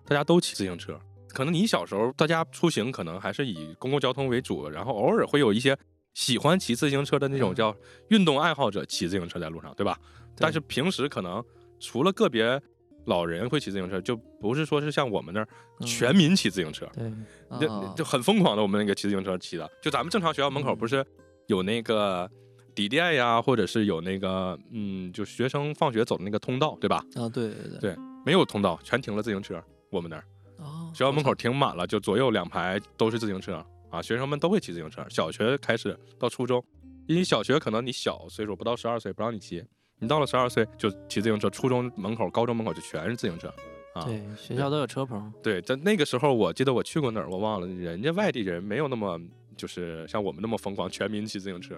[0.06, 0.98] 大家都骑自行车。
[1.28, 5.76] 可能你小时候大家出行可能还是以公共交通为主，然后偶尔会有一些
[6.14, 7.74] 喜欢骑自行车的那种叫
[8.08, 9.98] 运动爱好者骑自行车在路上，对吧？
[10.36, 11.44] 但是平时可能
[11.78, 12.60] 除了个别
[13.04, 15.48] 老人会骑自行车，就不是说是像我们那儿
[15.80, 16.86] 嗯全民骑自行车。
[16.94, 21.04] 对，就啊就很疯狂的，我们那个骑自行车骑的，就咱们正常学校门口不是
[21.46, 22.30] 有那个
[22.74, 27.04] 底垫呀，或者是有那个嗯，就学生放学走的那个通道，对吧？
[27.14, 29.62] 啊，对对对没有通道，全停了自行车。
[29.90, 30.24] 我们那儿
[30.58, 35.04] 哦，学校门口停满了，就左右两排都是自行车啊，学生们都会骑自行车。
[35.08, 36.64] 小学开始到初中，
[37.06, 39.62] 因为小学可能你小岁数不到十二岁不让你骑，
[39.98, 41.50] 你到了十二岁就骑自行车。
[41.50, 43.52] 初中门口、高中门口就全是自行车
[43.94, 44.04] 啊。
[44.04, 45.32] 对，学校都有车棚。
[45.42, 47.66] 对，在那个时候，我记得我去过哪儿，我忘了。
[47.66, 49.20] 人家外地人没有那么
[49.56, 51.76] 就是像我们那么疯狂，全民骑自行车。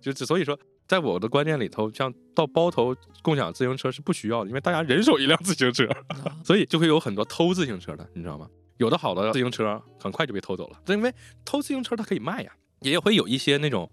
[0.00, 8.48] 就之所以说，在我的观念里头，像到包头共享自行车是不需要的，因为大家人手一辆自行车，啊所以就会有很多偷自行车的，你知道吗？
[8.78, 11.12] 有的好的自行车很快就被偷走了，因为
[11.44, 13.88] 偷自行车它可以卖呀，也会有一些那种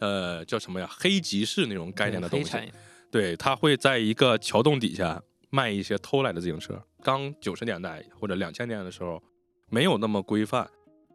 [0.00, 2.56] 呃叫什么呀黑集市那种概念的东西。
[3.10, 6.82] 对，他会在一个桥洞底下卖一些偷来的自行车。
[7.02, 9.22] 刚九十年代或者两千年的时候，
[9.68, 10.66] 没有那么规范，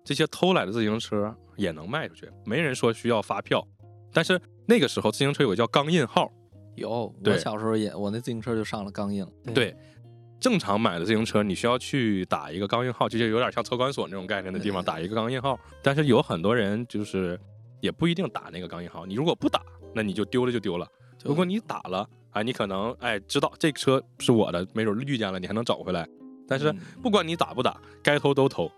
[0.04, 3.68] 这些偷来的自行车也能卖出去，没人说需要发票。
[4.14, 6.32] 但是那个时候，自行车有个叫钢印号，
[6.76, 9.32] 有，我小时候也，我那自行车就上了钢印了。
[9.56, 9.76] 对，
[10.40, 15.60] 正常买的自行车，你需要去打一个钢印号，这就有点像车管所那种概念的地方，打一个钢印号。
[15.82, 17.40] 但是有很多人就是
[17.82, 19.62] 也不一定打那个钢印号，你如果不打，
[19.94, 20.88] 那你就丢了就丢了。
[21.24, 26.08] 如果你打了，啊，你可能哎知道这个车是我的，没准遇见了你还能找回来。
[26.48, 28.72] 但是嗯不管你打不打，该偷都偷。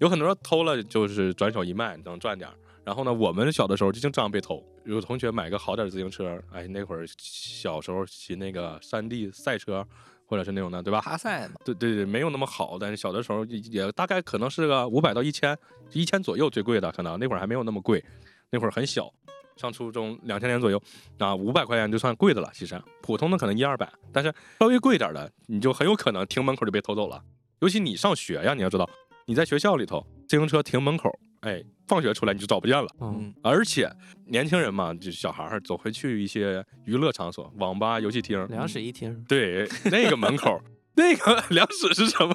[0.00, 2.56] 有很多人偷了就是转手一卖能赚点儿。
[2.82, 4.64] 然后呢，我们小的时候就经常被偷。
[4.84, 9.86] 有同学买个好点儿的自行车，哎，那会儿小时候骑那个山地赛车，
[10.30, 11.00] 或者是那种的，对吧？
[11.00, 15.58] 哈赛嘛，对对对，没有那么好，但是小的时候也也大概可能是个五百到一千，
[15.90, 18.02] 一千左右最贵的，可能那会儿还没有那么贵，
[18.48, 19.12] 那会儿很小，
[19.56, 20.80] 上初中两千年左右
[21.18, 22.48] 啊，五百块钱就算贵的了。
[22.54, 27.20] 其实普通的可能一二百，但是稍微贵点的，你就很有可能停门口就被偷走了。
[27.58, 28.88] 尤其你上学呀，你要知道，
[29.26, 32.86] 你在学校里头，自行车停门口，哎，放学出来你就找不见了。
[33.00, 33.90] 嗯，嗯，而且
[34.26, 39.24] 年轻人嘛，就小孩儿总会去一些娱乐场所，网吧、游戏厅，两室一厅。
[39.26, 40.62] 对，那个门口
[40.94, 42.34] 那个两室是什么？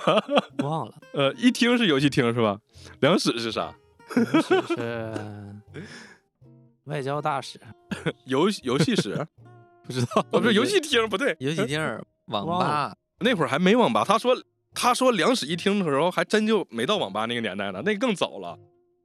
[0.58, 2.60] 忘了， 呃，一厅是游戏厅是吧？
[2.99, 3.73] 两室是啥？
[4.12, 5.55] 是
[6.84, 7.58] 外交大使，
[8.25, 9.25] 游游戏室？
[9.86, 11.79] 不知道，哦，不是游戏厅，不对，游戏厅、
[12.25, 14.03] 网吧，那会儿还没网吧。
[14.03, 14.36] 他说
[14.75, 18.57] 他说两室一厅的时候，还真就没到网吧那个年代呢，那个更早了。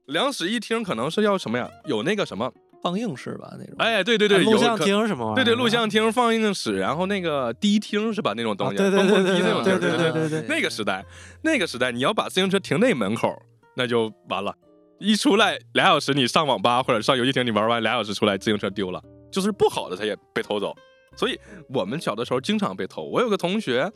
[0.06, 1.70] 两室一厅可能是要什么呀？
[1.87, 2.52] 有那个什么？
[2.83, 3.74] 放映室吧那种。
[3.78, 5.44] 哎，对对对，录像厅什么玩意儿？
[5.44, 8.33] 对对，录像厅、放映室，然后那个第一厅是吧？
[8.35, 11.04] 那种东西，啊对对对对对对那个时代，
[11.42, 13.30] 那个时代，你要把自行车停那门口，
[13.76, 14.54] 那就完了。
[14.98, 20.74] 一出来俩小时，你上网吧或者上游戏厅，你玩完俩小时出来，自行车丢了，就是不好的它也被偷走。
[21.16, 23.02] 所以我们小的时候经常被偷。
[23.02, 23.92] 我有个同学，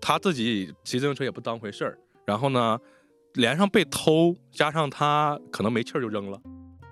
[0.00, 2.78] 他自己骑自行车也不当回事儿，然后呢，
[3.34, 6.40] 连上被偷，加上他可能没气儿就扔了。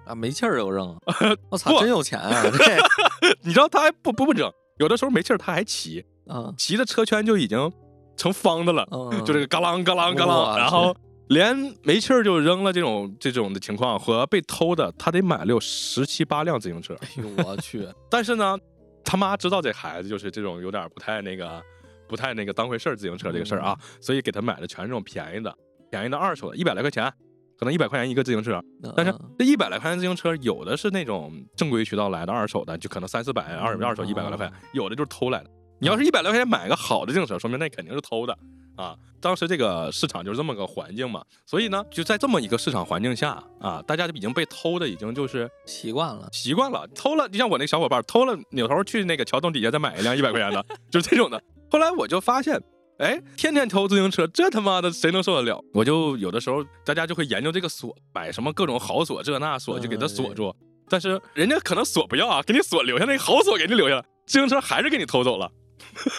[0.07, 0.99] 啊，没气儿就扔，
[1.51, 2.43] 我操，不真有钱啊！
[2.51, 7.71] 这，你知道他还不不不整，有的时候没气儿他还骑，嗯骑的车圈就已经
[8.17, 8.89] 成方的了。
[8.91, 10.97] 嗯，就这个嘎啷嘎啷嘎啷，然后
[11.29, 16.97] 连没气儿就扔了这种这种的情况和被偷的，他得买了有十七八辆自行车。
[17.03, 18.57] 哎呦我去， 但是呢，
[19.05, 21.63] 他妈知道这孩子就是这种有点不太那个
[22.09, 25.55] 不太那个当回事儿自行车这个事儿啊，所以给他买的全是这种便宜的，
[25.91, 27.13] 便宜的二手的，一百来块钱，
[27.59, 28.61] 可能一百块钱一个自行车。
[28.97, 35.51] 但是嗯这一百来块钱自行车，有的是那种正规渠道来的二手的，就可能三四百，二二手一百来块钱，有的就是偷来的。
[35.81, 38.37] 你要是一百来块钱买个好的自行车，说明那肯定是偷的
[38.75, 38.97] 啊。
[39.21, 51.41] 当时这个市场就是这么个环境嘛，所以呢，就在这么一个市场环境下啊，大家就已经被偷的已经就是习惯了，习惯了，偷了，就像我那个小伙伴偷了，扭头去那个桥洞底下再买一辆一百块钱的， 就是这种的。
[51.71, 52.61] 后来我就发现，
[52.99, 55.63] 哎，天天偷自行车，这他妈的谁能受得了？
[55.75, 60.55] 我就有的时候大家就会研究这个锁，买什么各种好锁，这那锁就给它锁住。
[60.89, 65.53] 但是人家可能锁不要啊，给你锁留下那个好锁给你留下了，自行车还是给你偷走了，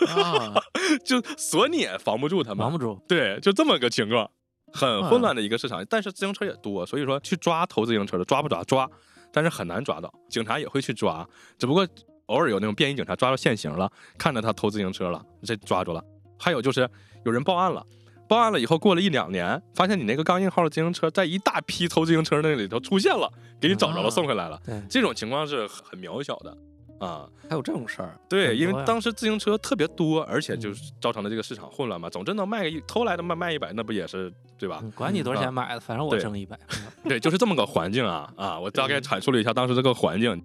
[0.08, 0.54] 啊，
[1.04, 2.60] 就锁你也防不住他们。
[2.60, 3.02] 防不住。
[3.08, 4.30] 对，就这么个情况，
[4.72, 5.84] 很混乱的一个市场。
[5.90, 8.88] 但是自行车也多，所以说去抓偷自行车的抓不抓抓，
[9.34, 11.88] 但是很难抓到，警察也会去抓，只不过
[12.30, 16.04] 偶尔有那种便衣警察抓到现行了，看着他偷自行车了，这抓住了。
[16.40, 16.90] 还有就是
[17.26, 17.86] 有人报案了。
[18.28, 23.28] 报案了以后，过了一两年，发现你那个刚印号的自行车在一大批偷自行车那里头出现了，
[23.60, 24.62] 给你找着了，啊送回来了。
[24.88, 26.56] 这种情况是很渺小的
[27.00, 27.28] 啊。
[27.50, 32.08] 还有这种事儿，对，因为当时自行车特别多，而且就嗯是造成了这个市场混乱嘛。
[32.08, 34.80] 总之能卖个一偷来的卖卖一百，那不也是对吧？
[34.84, 36.56] 嗯管你多少啊钱买的，反正我对挣一百。
[37.06, 38.60] 对，就是这么个环境啊啊！
[38.60, 40.40] 我大概阐述了一下当时这个环境，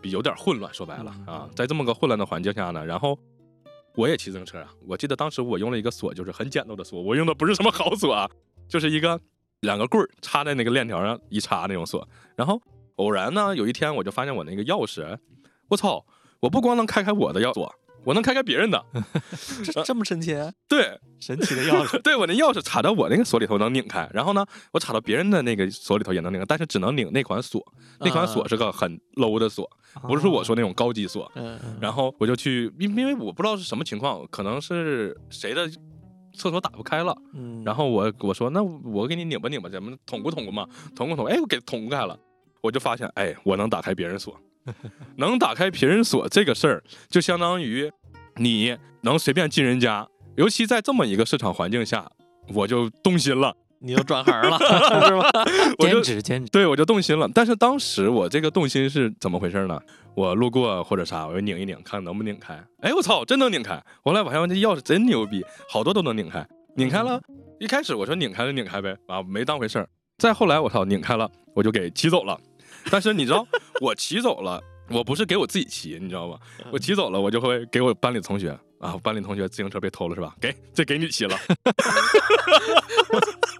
[0.00, 0.72] 比有点混乱。
[0.72, 3.18] 说白了嗯啊，在这么个混乱的环境下呢，然后
[3.94, 4.72] 我也骑自行车啊。
[4.86, 8.28] 我记得当时我用了一个锁，就是很简陋的锁，我用的不是什么好锁啊，
[8.68, 9.20] 就是一个
[9.60, 12.06] 两个棍儿插在那个链条上一插那种锁。
[12.36, 12.60] 然后
[12.96, 15.18] 偶然呢，有一天我就发现我那个钥匙，
[15.68, 16.04] 我操！
[16.40, 18.84] 我不光能开开我的钥锁，我能开开别人的。
[19.64, 20.34] 这这么神奇？
[20.68, 27.62] 对，神奇的钥匙， 对我那钥匙插到我那个锁里头能拧开，然后呢，我插到别人的那个锁里头也能拧开，但是只能拧那款锁，
[28.00, 29.68] 那款锁是个很 low 的锁，
[30.02, 31.30] 不是说我说那种高级锁。
[31.80, 35.68] 然后我就去，因因为我不知道是什么情况，可能是谁的
[36.34, 42.18] 厕所打不开了，嗯，然后我我说那我给你拧吧拧吧，咱们捅咕捅咕嘛，捅咕捅咕，哎，我给捅咕开了，
[42.60, 44.38] 我就发现，哎，我能打开别人锁，
[45.16, 47.90] 能打开别人锁这个事儿，就相当于
[48.36, 52.10] 你能随便进人家，尤其在这么一个市场环境下，
[52.54, 54.58] 我就动心了，你又转行了
[55.06, 55.30] 是吧？
[55.78, 56.50] 我就兼职兼职。
[56.50, 57.28] 对我就动心了。
[57.34, 59.80] 但是当时我这个动心是怎么回事呢？
[60.14, 62.54] 我路过或者啥，我就拧一拧，看能不能拧开。
[62.80, 63.80] 哎，我操，真能拧开！
[64.02, 66.44] 后来我还发现这钥匙真牛逼，好多都能拧开。
[66.74, 67.20] 拧开了，
[67.60, 69.88] 一开始我说拧开就拧开呗，啊，没当回事儿。
[70.18, 72.36] 再后来我操，拧开了，我就给骑走了。
[72.90, 73.46] 但是你知道，
[73.80, 76.38] 我骑走了，我不是给我自己骑，你知道吗？
[76.72, 80.34] 我骑走了，我就会给我班里同学啊，班里同学自行车被偷了是吧？
[80.40, 81.36] 给，这给你骑了。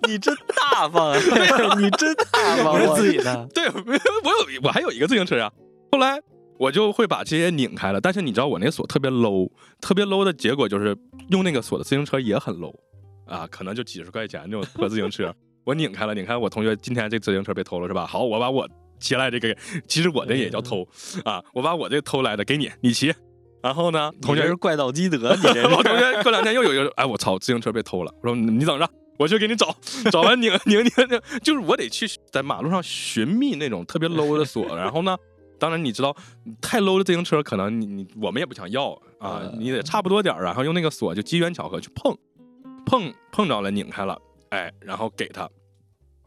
[0.07, 1.19] 你真大方啊！
[1.79, 5.53] 你真大方，我自己的，对，我有我还有一个自行车啊。
[5.93, 6.19] 后来
[6.57, 9.51] 我就会把这些拧开了，但是你知道我那锁特别 low，
[9.81, 10.97] 特别 low 的结果就是
[11.31, 12.75] 用那个锁的自行车也很 low
[13.27, 15.35] 啊，可能就几十块钱那种破自行车。
[15.67, 18.07] 我拧开了，拧开我同学今天这自行车被偷了是吧？
[18.07, 18.67] 好，我把我
[18.99, 20.87] 骑来这个，其实我这也叫偷
[21.25, 23.15] 啊，我把我这偷来的给你，你骑。
[23.61, 25.99] 然后呢，同学是怪盗基德， 你这我同。
[25.99, 28.15] 学过两天又有一个，哎，我操，自行车被偷了。
[28.23, 28.89] 我说你等着，
[29.19, 29.75] 我去给你找，
[30.13, 34.65] 找完拧拧拧拧，就是我得去在马路上寻觅那种特别 low 的锁。
[34.79, 35.17] 然后呢，
[35.59, 36.17] 当然你知道，
[36.61, 42.17] 太 low 的自行车可能你你我们也不想要啊，嗯你得差不多点儿，然后用那个锁就机缘巧合去碰，
[42.87, 44.17] 碰碰着了拧开了，
[44.51, 45.51] 哎，然后给他，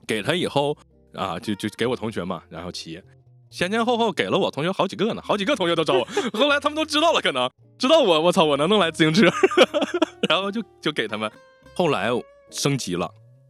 [0.05, 0.77] 给他以后
[1.13, 3.01] 啊，就就给我同学嘛，然后骑。
[3.49, 9.29] 前前后后给了我同学好几个呢，好几个同学都找我， 后来他们都知道了，可能知道我，我操，我能弄来自行车，
[10.29, 11.29] 然后就就给他们。
[11.75, 12.09] 后来
[12.49, 13.09] 升级了，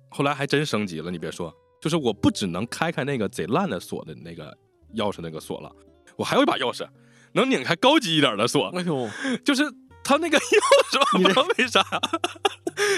[0.10, 1.12] 后来还真升级了。
[1.12, 4.58] 你别说，就是我不只能开开那个贼烂的锁的那个
[4.96, 5.72] 钥匙那个锁了，
[6.16, 6.88] 我还有一把钥匙
[7.34, 8.70] 能拧开高级一点的锁。
[8.76, 9.08] 哎呦，
[9.46, 9.64] 就是
[10.04, 10.58] 它那个 钥
[10.92, 11.86] 匙，我不知道为啥，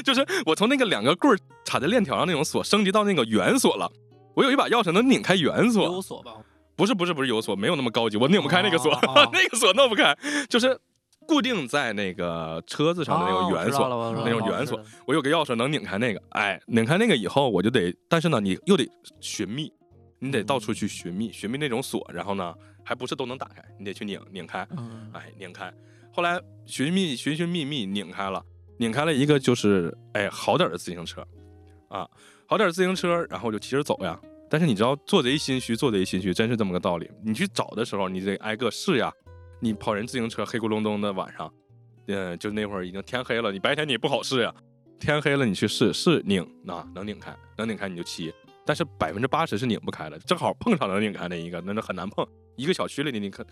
[0.06, 3.92] 就是我从那个两个棍儿插在链条上那种锁升级到那个圆锁了。
[4.36, 6.34] 我有一把钥匙能拧开圆锁，有锁吧？
[6.76, 8.92] 不是不是不是有锁，没有那么高级，我拧不开那个锁，
[9.32, 10.18] 那个锁弄不开，
[10.50, 10.78] 就是
[11.28, 13.88] 固定在那个车子上的那哦个圆锁，
[14.26, 14.82] 那种圆锁。
[15.06, 18.90] 我有个钥匙能拧开那个，哎，拧开那个以后我就得，但是呢，你又得
[19.22, 19.72] 寻觅，
[20.20, 22.54] 你得到处去寻觅，寻觅那种锁，然后呢，
[22.84, 25.72] 还不是都能打开，你得去拧拧开，嗯哎，拧开。
[26.12, 28.44] 后来寻觅寻寻觅觅拧开了，
[28.78, 31.26] 拧开了一个就是哎好点儿的自行车，
[31.88, 32.08] 啊，
[32.54, 34.16] 好点自行车，然后就骑着走呀。
[34.48, 37.10] 但是你知道，做贼心虚，做贼心虚，真是这么个道理。
[37.24, 39.12] 你去找的时候，你得挨个试呀。
[39.60, 41.52] 你跑人自行车，黑咕隆咚的晚上，
[42.06, 44.54] 嗯，就那会儿已经天黑了，你白天你也不好试呀。
[45.00, 48.32] 天黑了，你去试试拧，那能拧开，能拧开你就骑。
[48.64, 52.24] 但是百分之八十是拧不开的，正好碰上能拧开那一个，那那很难碰。
[52.56, 53.44] 一个小区里你你看，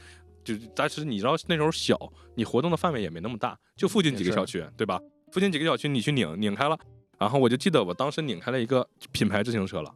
[0.44, 1.98] 就但是你知道那时候小，
[2.36, 5.02] 你活动的范围也没那么大，就附近几个小区，对吧？
[5.32, 6.78] 附近几个小区你去拧拧开了，
[7.22, 9.94] 然后我就记得我当时拧开了一个品牌自行车了，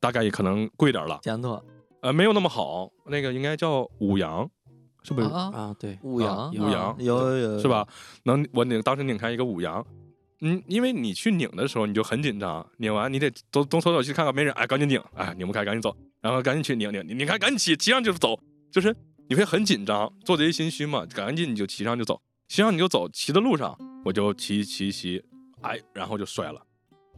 [0.00, 1.62] 大概也可能贵点了，捷安特
[2.00, 4.50] 呃，没有那么好，那个应该叫五羊，
[5.02, 5.28] 是不是？
[5.28, 7.86] 啊，啊，对，五羊五羊有有有是吧？？
[8.22, 9.86] 能我拧当时拧开一个五羊，
[10.40, 18.96] 嗯，因为你去拧的时候你就很紧张，拧完你得东东瞅瞅去看看没人，哎，赶紧拧，哎，拧不开赶紧走，然后赶紧去拧拧，拧开赶紧骑，骑上就走，就是
[19.28, 25.22] 你会很紧张，做贼心虚嘛，赶紧你就骑上就走，骑上你就走，骑的路上我就骑骑骑，
[25.62, 26.60] 哎，然后就摔了，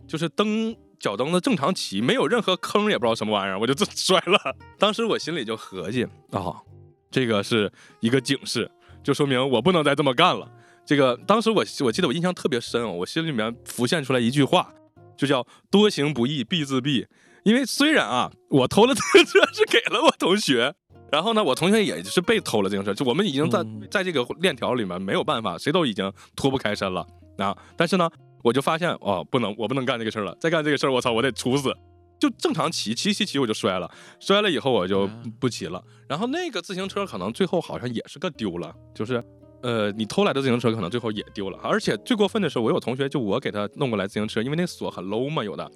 [0.07, 4.57] 就是蹬脚蹬子正常骑，没有任何坑，也不知道什么玩意儿，我就这摔了。
[4.79, 6.63] 当时我心里就合计啊、
[7.11, 8.71] 这个是一个警示，
[9.03, 10.51] 就说明我不能再这么干了。
[10.87, 14.73] 这个当时我我记得我印象特别深哦，我心里面浮现出来一句话，
[15.17, 17.07] 就叫“多行不义必自毙”。
[17.45, 20.75] 因为虽然啊，我偷了自行车是给了我同学，
[21.13, 27.07] 然后呢，我同学也是被偷了自行车，就我们已经在、嗯在这个链条里面没有办法，谁都已经脱不开身了
[27.39, 27.57] 啊。
[27.77, 28.11] 但是呢，
[28.45, 31.75] 我就发现哦，不能，我不能干这个事儿了，再干这个事儿，我操，我得处死。
[32.21, 33.91] 就正常骑，骑骑骑我就摔了，
[34.21, 35.83] 摔了以后我就嗯不骑了。
[36.09, 39.23] 然后那个自行车可能最后好像也是个丢了，就是
[39.63, 41.59] 呃，你偷来的自行车可能最后也丢了。
[41.63, 45.69] 而且最过分的是，我有同学就我给他弄过来自行车，因为那锁很 low 嘛，有的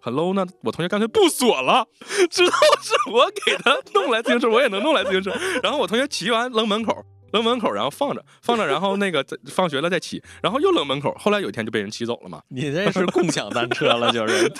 [0.00, 1.86] 很 low 呢，我同学干脆不锁了，
[2.30, 2.52] 知道
[2.82, 5.32] 是我给他弄来自行车，我也能弄来自行车。
[5.62, 6.92] 然后我同学骑完扔门口。
[7.36, 11.14] 扔门口，然后放着 放着，然后那个再放学了再骑，然后又扔门口。
[11.18, 12.42] 后来有一天就被人骑走了嘛。
[12.48, 14.50] 你这是共享单车了，就是。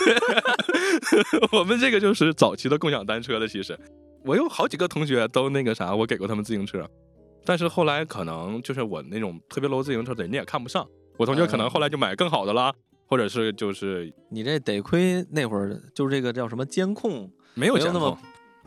[1.52, 3.78] 我们这个就是早期的共享单车了，其实
[4.24, 6.88] 我有好几个同学都那个啥，我给过他们自行车，
[7.44, 12.72] 但是后来可能就是我那种特别 low 自行车，人家也看不上，我同学可能后来就买更好的啦，
[13.06, 18.16] 或者是就是你这得亏那会儿就是这个叫什么监控没有监控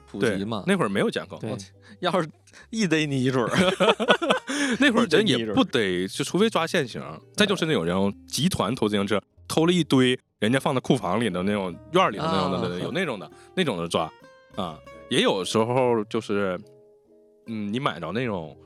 [0.10, 0.64] 普对及嘛。
[0.68, 1.56] 那会儿没有监控，对，
[2.00, 2.30] 要是
[2.70, 3.50] 一逮你一准儿，
[4.80, 7.02] 那会儿人也不得，就除非抓现行，
[7.36, 14.12] 再就是那种人集团偷自行车，偷了一堆人家放在库房里的那种院儿里的那种的，啊有那种的，那种的抓
[14.56, 14.80] 啊，
[15.10, 16.60] 也有时候就是，
[17.48, 18.58] 嗯，你买着那种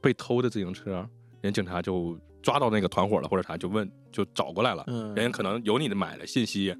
[0.00, 1.08] 被偷的自行车，
[1.40, 6.74] 人警察就抓到那个团伙了，或者啥就问就找过来了，嗯，人家可能有你的买的信息，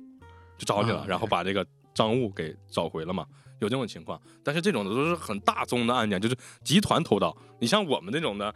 [0.59, 3.26] 就找你了，啊然后把这个赃物给找回了嘛。
[3.62, 7.34] 有这种情况，但是这种的都是很大宗的案件，就是集团偷盗。
[7.60, 8.52] 你像我们这种的，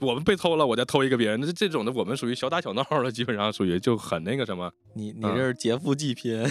[0.00, 4.70] 我们被偷了，我再偷一个别人，这这种的我们属于小打小闹的，基本上属于就很那个什么。
[4.94, 6.42] 你你嗯这是劫富济贫，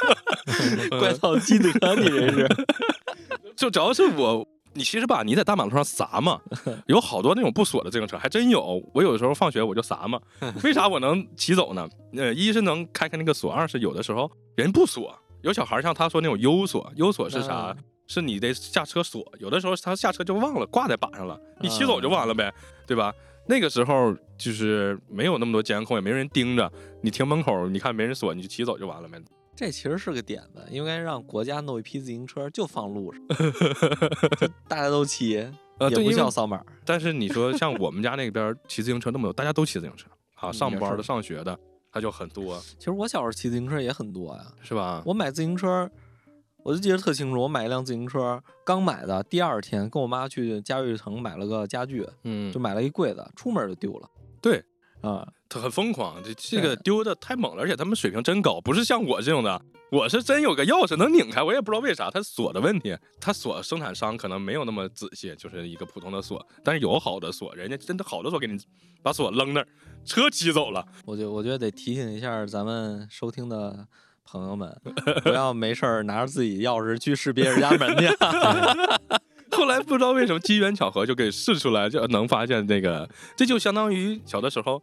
[0.98, 2.48] 怪盗基德，你这是。
[3.56, 6.40] 就主要是我，你其实吧，你在大马路上撒嘛，
[6.86, 8.80] 有好多那种不锁的自行车，还真有。
[8.94, 10.20] 我有的时候放学我就撒嘛，
[10.62, 11.88] 为啥我能骑走呢？
[12.16, 15.12] 呃，一是能开开那个锁，二是有的时候人不锁，
[15.42, 17.54] 有小孩像他说那种优锁优锁是啥？
[17.54, 17.76] 啊
[18.10, 22.50] 是你得下车锁，有的时候他下车就忘了挂在把上了，你骑走就完了呗，
[22.86, 23.12] 对吧？
[23.46, 26.72] 那个时候就是没有那么多监控，也没人盯着，
[27.02, 29.20] 你停门口，你看没人锁，你就骑走就完了呗。
[29.54, 33.20] 这其实是个点子，应该让国家弄一批自行车就放路上，
[34.40, 35.36] 就大家都骑，
[35.78, 36.64] 呃，对，也不因为需要扫码。
[36.86, 41.58] 但是你说像我们家那边骑自行车那么多，大家都骑自行车啊，上班的、上学的，
[41.90, 45.02] 他就很多，其实我小时候骑自行车也很多呀，是吧？
[45.06, 45.90] 我买自行车，
[46.64, 54.08] 我就记得特清楚，我买一辆自行车，刚买的，第二天跟我妈去嘉悦城买了个家具，嗯就，买了一柜子，出门就丢了。
[54.40, 54.62] 对，
[55.00, 59.60] 啊，他很疯狂，这这个丢的太猛了，而且他们水平真高，不是像我这种的。
[59.90, 68.58] 我是真有个钥匙能拧开，我也不知道为啥，他锁的问题，他锁生产商可能没有那么仔细，就是一个普通的锁，但是有好的锁，人家真的好的锁给你
[69.02, 69.68] 把锁扔那儿，
[70.04, 70.86] 车骑走了。
[71.06, 73.86] 我觉我觉得得提醒一下咱们收听的
[74.26, 74.78] 朋友们，
[75.22, 78.08] 不要没事儿拿着自己钥匙去试别人家门去。
[79.88, 84.80] 不知道为什么机缘巧合就给试出来，就能发现那个，这就相当于小的时候，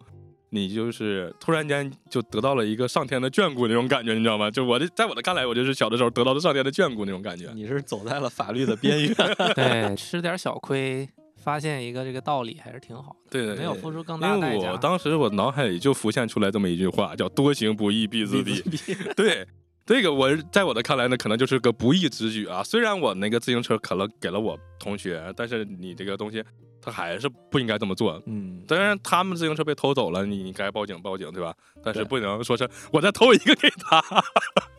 [0.49, 4.49] 你就是突然间就得到了一个上天的眷顾那种感觉，你知道吗？
[4.49, 7.51] 就我的，在我的看来，我就是小的时候得到了上天的眷顾那种感觉。
[7.53, 9.15] 你是走在了法律的 边缘。
[9.55, 14.55] 对，吃点小亏，发现一个这个道理还是挺好的，对对没有付出更大因代价。
[14.55, 18.63] 因为我当时我脑海里就浮现出来这么一句话，叫“多行不义必自毙”。
[19.15, 19.45] 对，
[19.85, 22.63] 这个我在我的看来呢，可能就是个不义之举啊。
[22.63, 26.43] 虽然我那个自行车可能给了我同学，但是你这个东西，
[26.81, 28.19] 他还是不应该这么做。
[28.25, 31.53] 嗯，当然，他们自行车被偷走了，你你该报警报警，对吧？
[31.83, 34.01] 但是不能说是我再偷一个给他。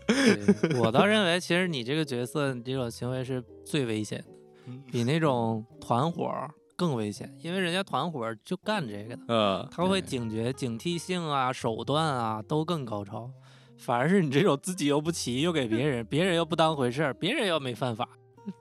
[0.08, 4.26] 对我倒 认为，其实你这个角色，你这种行为是最危险的，
[4.66, 6.32] 嗯比那种团伙
[6.74, 13.30] 更危险，因为人家团伙就干这个的，呃，他会警觉、警惕性啊、手段啊都更高超。
[13.78, 18.08] 反而是你这种自己又不骑，又给别人，别人又不当回事儿，别人又没犯法、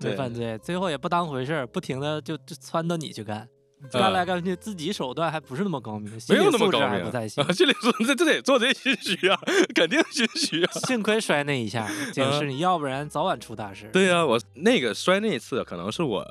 [0.01, 3.47] 没犯罪，最后也不当回事儿，不停的就就撺掇你去干，
[3.91, 7.51] 呃干来干去，自己手段还不是那么高明，心没有那么高明还不太行啊。。
[7.53, 9.39] 这里说这这得做贼心虚啊，
[9.73, 10.71] 肯定心虚啊。
[10.87, 13.89] 幸亏摔那一下，警示嗯你，要不然早晚出大事。
[13.93, 16.25] 对呀、我那个摔那一次，可能是我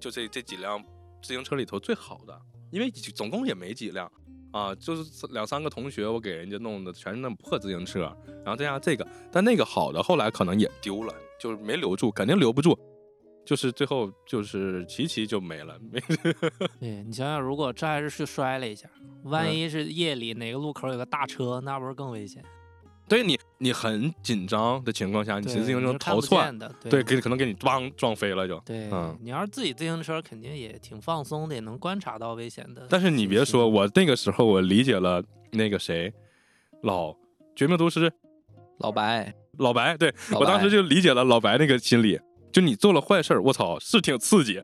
[0.00, 0.82] 就这这几辆
[1.22, 2.38] 自行车里头最好的，
[2.70, 4.10] 因为总共也没几辆
[4.54, 8.02] 啊，就是两三个同学，我给人家弄的全是那破自行车，
[8.44, 12.78] 然后再加上这个，但那个好的后来可能也丢了，就是没留住，肯定留不住，
[13.44, 15.98] 就是最后就是骑骑就没了，没
[16.78, 18.88] 对你想想，如果这还是去摔了一下，
[19.24, 22.40] 万嗯一是夜里哪个路口有个大车，那不是更危险？
[23.06, 28.58] 对你你很紧张的情况下，你骑自行车逃窜，的，对，对给可能给你咣撞飞了就。
[28.60, 32.86] 对嗯你要是自己自行车，肯定也挺放松的，也能观察到危险的。
[32.88, 36.12] 但是你别说，，我那个时候我理解了那个谁，
[36.82, 37.10] 老
[37.54, 38.10] 《绝命毒师》
[38.78, 42.18] 老白，老白，对老我当时就理解了老白那个心理，
[42.52, 44.62] 就你做了坏事儿，我操，是挺刺激，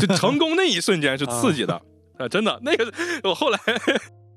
[0.00, 1.74] 就成功那一瞬间是刺激的，
[2.18, 2.90] 啊，真的，那个
[3.24, 3.58] 我后来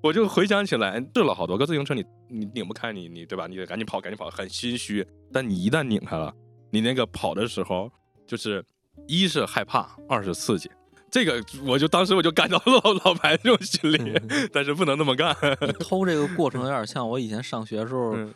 [0.03, 3.47] 我就回想起来，试了好多个自行车，你你拧不开你，你对吧？
[3.47, 5.07] 你得赶紧跑，赶紧跑，很心虚。
[5.31, 6.33] 但你一旦拧开了，
[6.71, 7.89] 你那个跑的时候，
[8.27, 8.61] 就是
[9.07, 10.69] 一是害怕，二是刺激。
[11.09, 14.19] 这个我就当时我就感到了老老白这种心理，
[14.51, 15.33] 但是不能那么干。
[15.79, 18.33] 偷这个过程有点 像我以前上学的时候嗯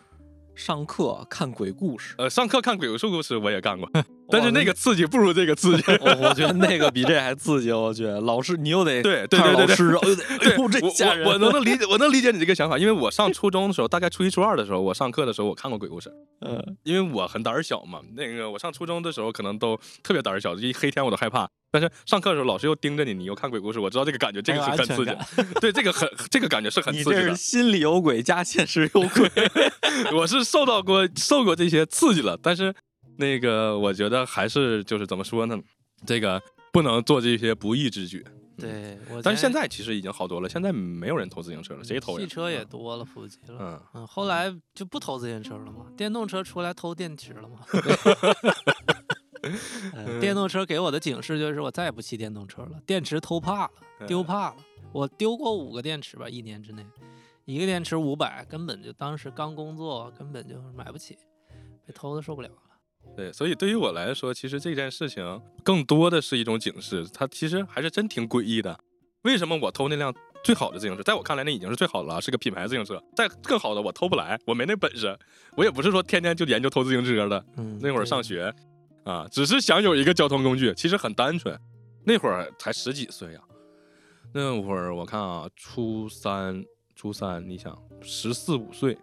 [0.58, 3.88] 上课看鬼故事，呃，上课看鬼故事我也干过，
[4.30, 5.84] 但是那个刺激不如这个刺激。
[6.02, 7.72] 我我觉得那个比这还刺激。
[7.72, 11.28] 我觉得老师你又得对对对对对看着老师，哎呦得对，这我吓人。
[11.28, 18.02] 我我能能理解，我能理解你这个想法，因为我上初中的时候，大概初一初二的时候，我上课的时候我看过鬼故事，嗯，因为我很胆小嘛。
[18.16, 21.48] 那个我上初中的时候可能都特别胆儿小，一黑天我都害怕。
[21.70, 25.12] 但是上课的时候老师又盯着你，你又看鬼故事，我知道这个感觉，这个是很刺激
[25.60, 27.36] 对，这个很这个感觉是很刺激的你这是。
[27.36, 29.30] 心里有鬼加现实有鬼。
[30.16, 32.74] 我是受到过受过这些刺激了，但是
[33.18, 35.58] 那个我觉得还是就是怎么说呢，
[36.06, 36.42] 这个
[36.72, 38.26] 不能做这些不义之举。
[38.60, 42.26] 对，我但是现在在其实已经好多了，现在没有人偷自行车了，谁偷呀？
[42.26, 43.56] 汽车也多了，普及了。
[43.60, 47.60] 嗯，嗯，后来就不偷自行车了嘛，电动车出来偷电池了嘛。
[49.94, 53.72] 呃电动车给我的警示就是我再也不骑电动车了，电池偷怕了，
[54.08, 54.56] 丢嗯怕了。
[54.94, 56.86] 我丢过五个电池吧，一年之内，
[57.46, 61.18] 一个电池五百，根本就当时刚工作，根本就买不起，
[61.86, 62.56] 被偷的受不了了。
[63.16, 68.80] 对，所以对于我来说，其实这件事情更多的是一种警示，它其实还是真挺诡异的。
[69.24, 71.04] 为什么我偷那辆最好的自行车？
[71.04, 73.02] 在我看来，那已经是最好的了，是个品牌自行车。
[73.16, 75.18] 再更好的，我偷不来，我没那本事。
[75.56, 77.46] 我也不是说天天就研究偷自行车的。
[77.58, 78.54] 嗯，那会儿上学
[79.08, 81.58] 啊，只是想有一个交通工具，其实很单纯。
[82.04, 83.40] 那会儿才十几岁呀、
[84.34, 88.98] 那会儿我看啊，初三，初三，你想十四五岁，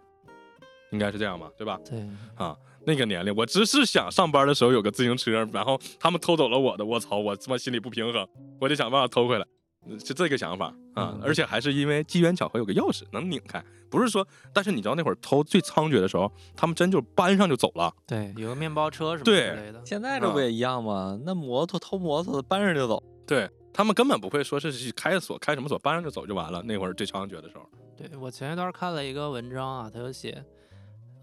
[0.91, 1.79] 应该是这样吧，对吧？
[1.83, 8.27] 对，啊，那个年龄，我只是想上班的时候有个自行车，然后他们偷走了我的，我操，我他妈心里不平衡，
[8.59, 9.45] 我得想办法偷回来，
[9.89, 11.21] 呃是这个想法啊嗯。
[11.23, 19.81] 而且还是因为机缘巧合有个钥匙能拧开，不是说，但是你知道那会儿偷最猖獗的时候，他们真就搬上就走了，对，有个面包车什么对之类的。
[19.85, 21.19] 现在这不也一样吗？
[21.23, 26.63] 那摩托偷摩托的搬上就走，对他们根本不会说是去开锁，开什么锁，搬上就走就完了。
[26.63, 30.43] 那会儿最猖獗的时候，对我前一段看了一个文章啊，他就写，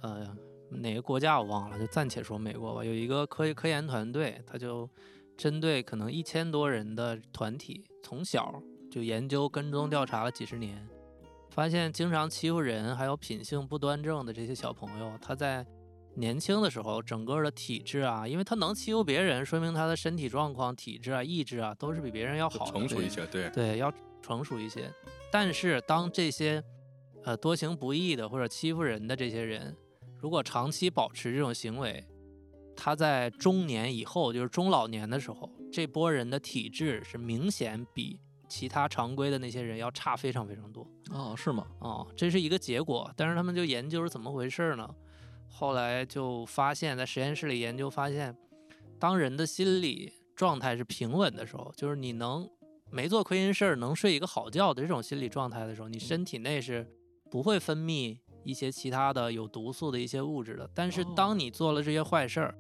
[0.03, 0.27] 呃，
[0.71, 4.89] 哪个国家我忘了，就暂且说美国吧，有一个科科研团队，他就
[5.37, 10.87] 针对可能一千多人的团体，从小就研究跟踪调查了几十年，
[11.51, 15.65] 发现经常欺负人，还有品性不端正的这些小朋友，他在
[16.15, 23.91] 年轻的时候，整个的体质啊，因为他能欺负别人，说明他的身体状况、体质啊、意志啊，都是比别人要好的，成熟一些，对，对，要
[24.21, 24.93] 成熟一些。
[25.31, 26.63] 但是当这些
[27.25, 29.75] 呃多行不义的或者欺负人的这些人，
[30.19, 32.05] 如果长期保持这种行为，
[32.77, 40.87] 他在中年以后，就是中老年的时候，这波人的体质是明显比其他常规的那些人要差非常非常多。
[41.11, 41.67] 哦，是吗？
[41.81, 43.11] 哦，这是一个结果。
[43.17, 44.89] 但是他们就研究是怎么回事呢？
[45.49, 48.37] 后来就发现，在实验室里研究发现，
[48.99, 52.49] 当人的心理状态是平稳的时候，就是你能
[52.91, 56.87] 没做亏心事儿，能睡一个好觉的这种心理状态的时候，你身体内是
[57.31, 60.69] 不会分泌一些其他的有毒素的一些物质的。
[60.75, 62.55] 但是当你做了这些坏事儿，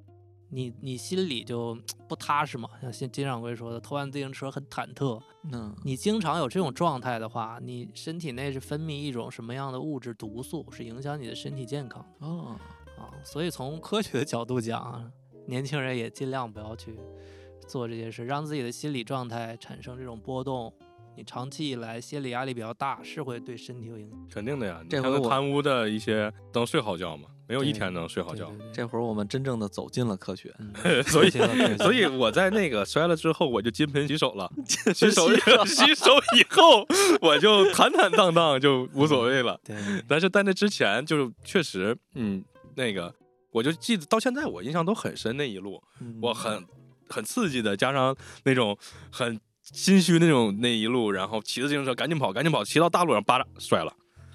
[0.55, 1.76] 你你心里就
[2.07, 2.68] 不踏实嘛。
[2.82, 5.18] 像金金掌柜说的，偷完自行车很忐忑。
[5.50, 12.55] 嗯，你经常有这种状态的话，你身体内是分泌一种什么样的物质毒素，是影响你的身体健康的哦，
[12.98, 13.09] 啊。
[13.24, 15.11] 所以从科学的角度讲，
[15.46, 16.98] 年轻人也尽量不要去
[17.66, 20.72] 做这些事，让自己的心理状态产生这种波动。
[21.14, 24.28] 你长期以来心理压力比较大，是会对身体有影响。
[24.30, 24.82] 肯定的呀。
[24.88, 27.28] 这回我你看那贪污的一些能睡好觉吗？
[27.53, 28.46] 没有一天能睡好觉。
[28.46, 30.55] 对对对这会儿我们真正的走进了科学。
[30.59, 31.30] 嗯所以
[31.76, 34.50] 所以我在那个摔了之后，我就金盆洗手了。
[34.66, 35.28] 洗洗手
[35.66, 36.86] 洗手以后，
[37.20, 39.61] 我就坦坦荡荡，就无所谓了。
[39.62, 39.76] 对，
[40.09, 42.42] 但是在那之前，就是确实，嗯，
[42.74, 43.14] 那个
[43.50, 45.36] 我就记得到现在，我印象都很深。
[45.36, 46.64] 那一路嗯我很
[47.11, 48.78] 很刺激的，加上那种
[49.11, 53.92] 很心虚那种那一路，然后骑着自行车赶紧跑，赶紧跑，骑到大路上，叭嗒摔了。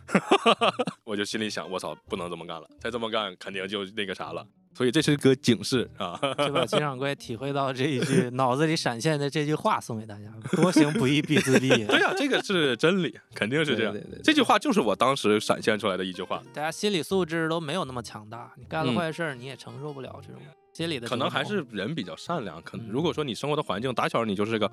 [1.03, 4.45] 我就心里想，我操，不能这么干了，再这么干肯定就那个啥了。
[4.73, 6.19] 所以这是个警示啊。
[6.37, 11.87] 就把金掌柜体会到这一句脑子里闪现的这句话送给大家：多行不义必自毙。
[11.87, 13.91] 对呀、这个是真理，肯定是这样。
[13.91, 20.41] 对对对对这句话就是我当时闪现出来的一句话，大家心理素质都没有那么强大，你干了嗯坏事儿你也承受不了这种
[20.73, 21.07] 心理的。
[21.07, 22.61] 可能还是人比较善良。
[22.61, 24.71] 可能嗯如果说你生活的环境打小你就是个。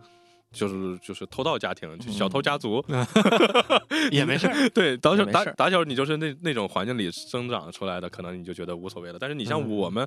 [0.54, 2.82] 就是就是偷盗家庭，就小偷家族，
[4.10, 4.54] 也没事儿。
[4.70, 9.18] 对，打小打打小你就是那那种环境里生长出来的，可能你就觉得无所谓了。
[9.18, 10.06] 但是你像嗯我们，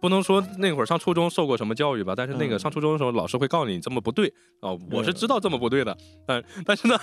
[0.00, 4.26] 不能说那会儿上初中受过什么教育吧，但是那个嗯上初中的时候，老师会告诉你这么不对
[4.60, 6.98] 啊、我是知道这么不对的，但但是呢，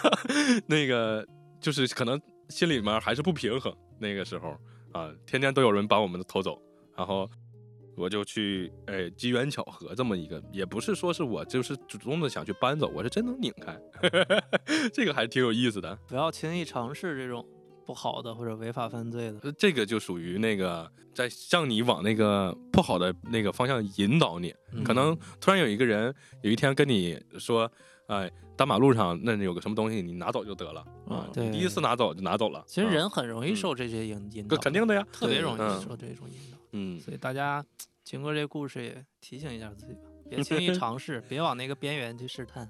[0.67, 1.25] 那个
[1.59, 2.19] 就是可能
[2.49, 3.73] 心里面还是不平衡。
[3.99, 4.49] 那个时候
[4.91, 6.61] 啊，天天都有人把我们偷走，
[6.97, 7.29] 然后。
[7.95, 13.79] 我就去，哎，机缘巧合这么一个，也不是说是我就是主动的想去搬走，我是真能拧开，
[14.93, 15.95] 这个还挺有意思的。
[16.07, 17.45] 不要轻易尝试这种
[17.85, 19.39] 不好的或者违法犯罪的。
[19.43, 24.53] 呃这个就属于那个在向你往那个不好的那个方向引导你。
[24.71, 27.71] 嗯可能突然有一个人有一天跟你说，
[28.07, 31.27] 哎，大马路上那有个什么东西，你拿走就得了啊。
[31.33, 32.63] 对你第一次拿走就拿走了。
[32.65, 35.05] 其实啊人很容易嗯受这些引引导，肯定的呀。
[35.11, 36.57] 特别容易嗯受这种引导。
[36.73, 37.65] 嗯，所以大家
[38.03, 42.69] 经过这故事也提醒一下自己吧，别轻易尝试，别往那个边缘去试探。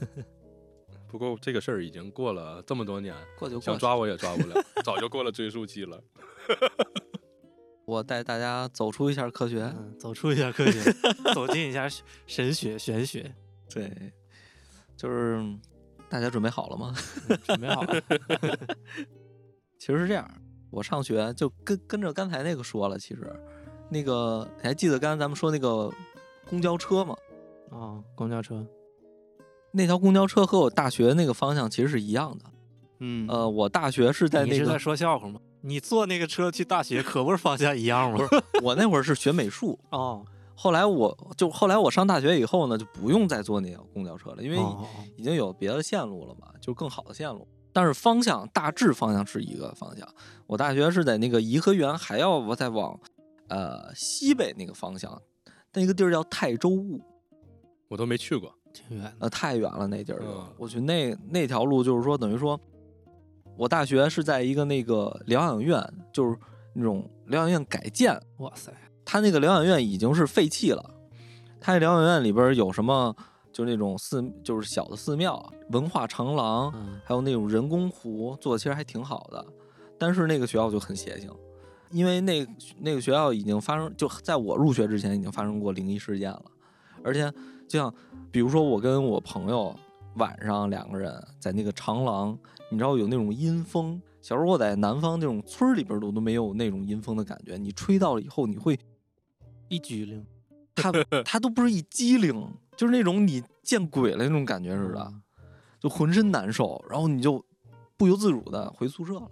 [1.06, 3.60] 不过这个事儿已经过了这么多年，过就过。
[3.60, 6.02] 想抓我也抓不了， 早就过了追溯期了。
[7.84, 9.62] 我带大家走出一下科学。
[9.76, 10.80] 嗯，走出一下科学，
[11.34, 11.86] 走进一下
[12.26, 13.34] 神学玄学。
[13.68, 13.92] 对，
[14.96, 15.44] 就是
[16.08, 16.94] 大家准备好了吗？
[17.28, 18.02] 嗯准备好了，
[19.78, 20.26] 其实是这样，
[20.72, 23.32] 我上学就跟跟着刚才那个说了，其实
[23.90, 25.88] 那个你还记得刚才咱们说那个
[26.48, 27.14] 公交车吗？
[27.70, 28.66] 哦，公交车，
[29.70, 32.44] 那条公交车和我大学那个方向其实是一样的。
[33.00, 35.40] 嗯呃，我大学是在那个你是在，说笑话吗？
[35.60, 38.18] 你坐那个车去大学，可不是方向一样吗？
[38.62, 47.46] 我那会儿是学美术， 哦，后来我就后来我上大学以后呢，就不用再坐那条公交车了，因为哦已经有别的线路了嘛，就更好的线路。
[47.72, 50.06] 但是方向大致方向是一个方向。
[50.46, 52.98] 我大学是在那个颐和园，还要我再往
[53.48, 55.20] 呃西北那个方向，
[55.72, 57.00] 那个地儿叫泰州雾，
[57.88, 58.54] 我都没去过。
[58.72, 59.12] 挺远的。
[59.20, 60.20] 呃，太远了那地儿。
[60.22, 62.58] 嗯我去那那条路就是说，等于说，
[63.56, 66.36] 我大学是在一个那个疗养院，就是
[66.74, 68.72] 那种疗养院改建，哇塞，
[69.04, 70.94] 他那个疗养院已经是废弃了。
[71.60, 73.14] 他那疗养院里边有什么？
[73.52, 79.44] 就那种寺，就是小的寺庙、文化长廊，嗯还有那种人工湖，做的其实还挺好的。
[79.98, 81.30] 但是那个学校就很邪性，
[81.90, 82.46] 因为那
[82.80, 86.42] 那个学校已经发生，就在我入学之前已经发生过灵异事件了。
[87.04, 87.30] 而且，
[87.68, 87.92] 就像
[88.30, 89.74] 比如说我跟我朋友
[90.16, 92.36] 晚上两个人在那个长廊，
[92.70, 94.00] 你知道有那种阴风。
[94.20, 98.78] 小时候我在南方那种村儿里边都都没有那种阴风的感觉，你吹到了以后，你会
[99.68, 100.24] 一激灵
[100.76, 100.92] 它
[101.24, 102.48] 它都不是一激灵，
[102.82, 105.00] 就是那种你见鬼了那种感觉似的，
[105.38, 105.44] 嗯。
[105.80, 107.44] 就浑身难受，然后你就
[107.96, 109.30] 不由自主的回宿舍了，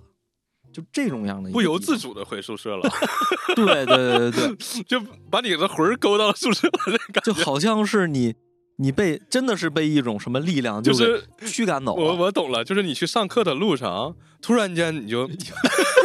[0.72, 2.88] 就这种样的不由自，主的回宿舍了，
[3.56, 8.36] 对对对对对， 就把你的魂儿勾到了宿舍了，那感就好像是你
[8.76, 15.28] 你被真的是被一种什么力量就就是驱赶走我了，我懂了，就是你去上课的路上，突然间你就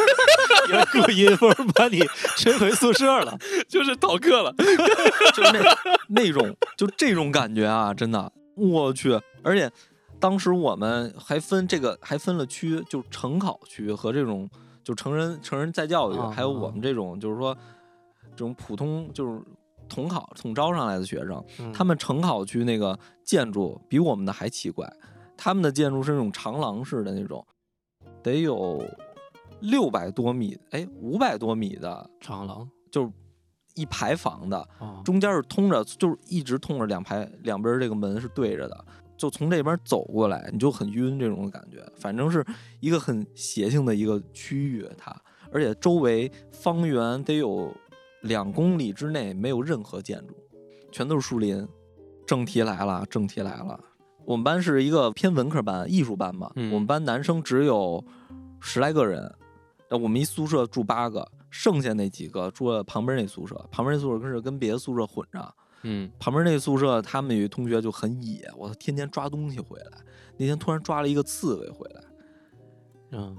[0.76, 2.00] 有股阴风把你
[2.38, 3.38] 吹回宿舍了。
[3.68, 4.54] 就是逃课了，
[5.34, 5.78] 就是那
[6.10, 9.20] 那种就这种感觉啊，真的，我去！
[9.44, 9.72] 而且
[10.20, 14.50] 当时我们还分这个还分了区，就成考区和这种
[14.84, 17.56] 就成人成人再教育，啊还有我们这种就是说
[18.32, 19.42] 这种普通就是
[19.88, 24.92] 统考统招上来的学生，嗯他们成考区那个建筑比我们的还奇怪，
[25.38, 27.46] 他们的建筑是那种长廊式的那种，
[28.24, 28.84] 得有
[29.62, 33.12] 六百多米，哎，五百多米的，长廊就是
[33.76, 34.58] 一排房的。
[34.80, 38.86] 啊，中间是通着，就是一直通着两排，两边这个门是对着的，
[39.18, 41.86] 就从这边走过来，你就很晕这种感觉。
[41.96, 42.46] 反正是
[42.80, 45.16] 一个很邪性的一个区域，它
[45.52, 47.72] 而且周围方圆得有
[48.22, 50.36] 两公里之内没有任何建筑，
[50.92, 51.68] 全都是树林。
[52.26, 53.80] 正题来了，正题来了，
[54.26, 58.04] 我们班是一个偏文科班，艺术班嘛，嗯我们班男生只有
[58.60, 59.32] 十来个人，
[59.96, 65.56] 那我们一宿舍住八个，剩下那几个住了旁边那宿舍，旁边那宿舍是跟别的宿舍混着。
[65.84, 69.92] 嗯，旁边那宿舍，他们有一同学就很野，我天天抓东西回来。
[70.36, 72.02] 那天突然抓了一个刺猬回来，
[73.12, 73.38] 嗯，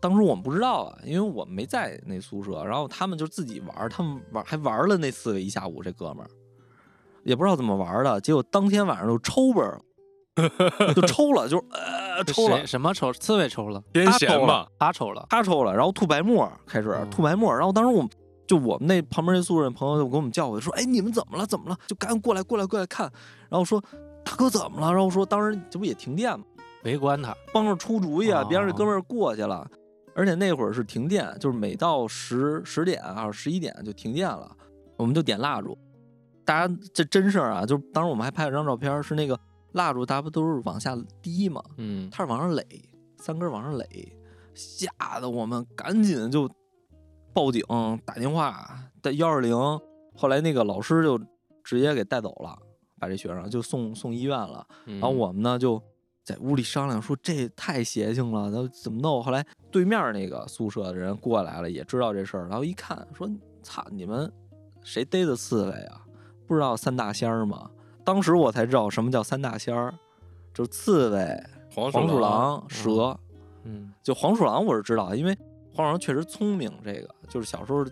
[0.00, 6.30] 当时我们不知道啊，因为我们没在那宿舍，然后他们就自己玩，他们玩还玩了那刺猬一下午，这哥们儿
[7.24, 9.62] 也不知道怎么玩的，结果当天晚上就抽本
[10.94, 13.12] 就抽了，就是呃抽了，什么抽？
[13.12, 15.26] 刺猬抽了，癫他抽了痫吧，他抽了。
[15.28, 18.10] 他抽了，然后吐白沫开始嗯吐白沫，然后当时我们
[18.46, 21.46] 就我们那旁边那宿舍的朋友就给我们叫过来，说：“哎，你们怎么了？
[21.46, 21.76] 怎么了？
[21.86, 23.10] 就赶紧过来，过来，过来看。”
[23.48, 23.82] 然后说
[24.24, 26.44] ：“大哥怎么了？”然后说：“当时这不也停电吗？
[26.84, 29.66] 围观他，帮着出主意啊，哦别让这哥们儿过去了。
[30.14, 34.50] 而且那会儿是停电，就是每到十十点啊十一点就停电了，
[34.96, 35.78] 我们就点蜡烛。
[36.44, 39.38] 大家这真事儿啊，就是当时我们还拍了张照片，是那个
[39.72, 41.62] 蜡烛，大家不都是往下滴嘛？
[41.76, 42.64] 嗯，它是往上垒，
[43.18, 43.86] 三根往上垒，
[44.54, 44.90] 吓
[45.20, 46.50] 得我们赶紧就
[47.32, 47.62] 报警
[48.04, 49.54] 打电话打幺二零。
[50.14, 51.18] 后来那个老师就
[51.62, 52.58] 直接给带走了，
[52.98, 54.66] 把这学生就送送医院了。
[54.84, 55.82] 然然后我们呢就
[56.24, 59.22] 在屋里商量说这太邪性了，那怎么弄？
[59.22, 63.30] 后来对面那个宿舍的人过来了，也知道这事儿，然后一看说
[63.62, 64.30] ：“操，你们
[64.82, 66.04] 谁逮的刺猬啊？
[66.46, 67.70] 不知道三大仙儿吗？”
[68.10, 69.94] 当时我才知道什么叫三大仙儿，
[70.52, 71.40] 就是刺猬、
[71.72, 73.16] 黄黄鼠狼，狼、蛇。
[73.62, 75.32] 嗯，就黄鼠狼我是知道，因为
[75.72, 77.86] 黄鼠狼确实聪明，这个就是小时候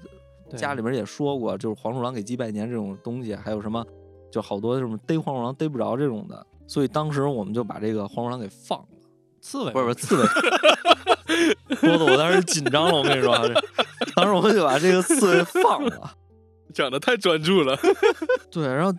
[0.56, 3.86] 家里面也说过，就是黄鼠狼给鸡拜年这种东西，还有什么
[4.28, 8.86] 就好多这种逮黄鼠狼逮不着这种的，所以当时我们就把这个黄鼠狼给放了，
[9.40, 9.70] 刺猬。
[9.70, 10.26] 不是不是刺猬，
[11.76, 13.36] 说的我当时紧张了，我跟你说，
[14.16, 16.10] 当时我们就把这个刺猬放了，
[16.74, 17.78] 讲的太专注了，
[18.50, 18.92] 对，然后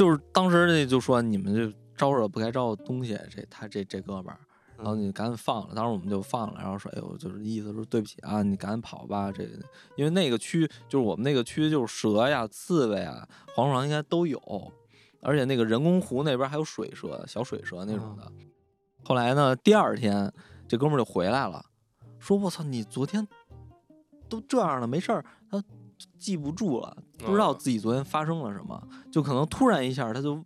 [0.00, 4.40] 就是当时那就说你们就招惹不该招的东西，这他这这哥们儿。
[4.78, 9.50] 然后你赶紧放了，当时我们就放了，然后说，哎呦，就是意思说对不起啊，你赶紧跑吧，这个，
[9.96, 14.40] 因为那个区就是我们那个区就是蛇呀、刺猬啊、黄鼠狼应该都有，
[15.20, 18.32] 而且那个人工湖那边还有水蛇、小水蛇那种的。
[19.04, 20.32] 后来呢，第二天
[20.66, 21.62] 这哥们儿就回来了，
[22.18, 23.28] 说我操，你昨天
[24.30, 25.62] 都这样了，没事儿，他
[26.20, 30.44] 记不住了，不知道哦自己昨天发生了什么，就可能突然一下他就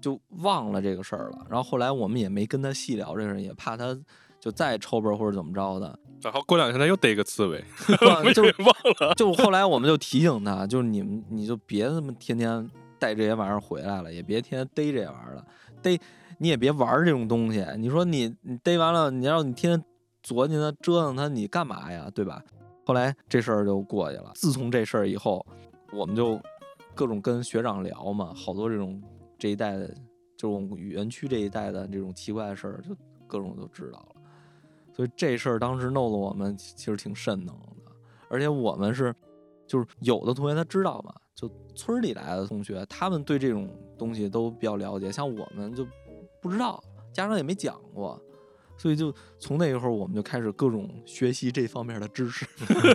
[0.00, 1.46] 就忘了这个事儿了。
[1.48, 3.96] 然后后来我们也没跟他细聊这个事儿，也怕他
[4.40, 5.96] 就再抽本儿或者怎么着的。
[6.22, 7.62] 然后过两天他又逮个刺猬，
[8.34, 8.68] 就也忘
[9.00, 12.68] 了，就后来我们就提醒他，就是你们你就别那么天天
[12.98, 15.46] 带这些玩意儿回来了，也别天天逮这玩意儿了，
[15.82, 15.98] 逮
[16.38, 17.64] 你也别玩这种东西。
[17.78, 19.84] 你说你你逮完了，你要你天天
[20.22, 22.10] 琢磨它折腾它，你干嘛呀？
[22.14, 22.42] 对吧？
[22.90, 24.32] 后来这事儿就过去了。
[24.34, 25.46] 自从这事儿以后，
[25.92, 26.40] 我们就
[26.92, 29.00] 各种跟学长聊嘛，好多这种
[29.38, 29.86] 这一代的，
[30.36, 32.92] 就是我们园区这一代的这种奇怪的事儿，就
[33.28, 34.20] 各种都知道了。
[34.92, 37.92] 所以这事儿当时弄得我们其实挺瘆得慌的，
[38.28, 39.14] 而且我们是
[39.68, 45.86] 就是有的同学他知道嘛，就村里来的同学，他们对这种东西都比较了解，像我们就
[46.42, 46.82] 不知道，
[47.12, 48.20] 家长也没讲过。
[48.80, 52.46] 所以就从那一会儿，我们就开始各种学习这方面的知识，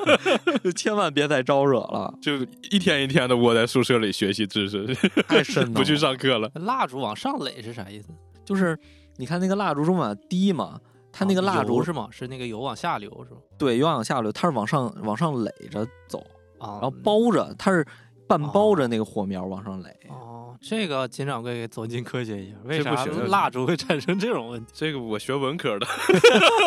[0.63, 2.38] 就千万别再招惹了， 就
[2.71, 4.83] 一天一天的窝在宿舍里学习知识，
[5.29, 5.69] 太深了。
[5.75, 6.49] 不去上课了。
[6.55, 8.09] 蜡烛往上垒是啥意思？
[8.43, 8.75] 就是
[9.17, 10.79] 你看那个蜡烛中往低嘛，
[11.11, 12.07] 它那个蜡烛油是吗？
[12.11, 13.38] 是那个油往下流是吧？
[13.59, 16.17] 对油往下流，它是往上往上垒着走，
[16.57, 17.86] 啊，然后包着，它是
[18.27, 19.89] 半包着那个火苗往上垒。
[20.09, 22.93] 哦，哦，这个金掌柜给走进科学一下，为啥
[23.28, 24.72] 蜡烛会产生这种问题？
[24.74, 25.88] 这个我学文科的，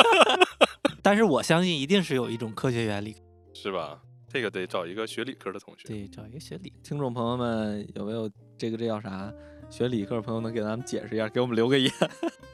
[1.02, 3.16] 但是我相信一定是有一种科学原理。
[3.54, 3.98] 是吧？
[4.30, 5.88] 这个得找一个学理科的同学。
[5.88, 6.72] 对，找一个学理。
[6.82, 9.32] 听众朋友们有没有这个这叫啥？
[9.70, 11.90] 学理科的朋友能给咱们解释一下，给我们留个言。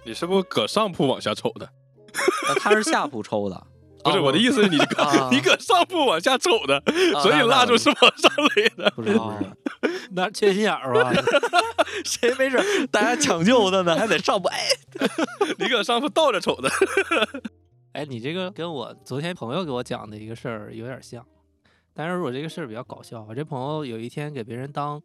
[0.04, 1.66] 你是不是搁上铺往下瞅的？
[1.66, 3.66] 啊他是下铺抽的，
[4.04, 6.76] 不是啊我的意思是你你搁上铺往下瞅的，
[7.16, 8.90] 啊所以蜡烛是往上垒的。
[8.94, 9.36] 不知道
[9.84, 11.12] 哦，那缺心眼儿吧？
[12.04, 14.58] 谁没事儿大家抢救他呢，还得上铺哎。
[15.58, 16.70] 你搁上铺倒着瞅的。
[17.92, 21.24] 哎，你这个跟我昨天朋友给我讲的一个事儿有点像，
[21.92, 23.24] 但是我这个事儿比较搞笑。
[23.28, 25.00] 我这朋友有一天给别人当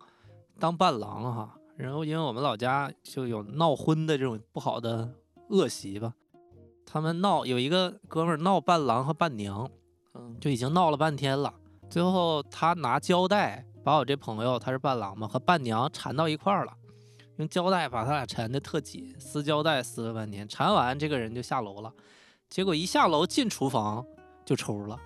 [0.59, 5.07] 当伴郎哈，然后因为我们老家就有闹婚的这种不好的
[5.49, 6.13] 恶习吧，
[6.85, 9.69] 他们闹有一个哥们儿闹伴郎和伴娘，
[10.15, 11.53] 嗯，就已经闹了半天了，
[11.91, 16.73] 最后他拿胶带把我这朋友他是伴郎嘛和伴娘缠到一块儿了。
[17.37, 21.91] 用胶带把他俩缠的特紧，撕胶带撕了半天，缠完这个人就下楼了，
[22.49, 24.05] 结果一下楼进厨房
[24.45, 24.99] 就抽了。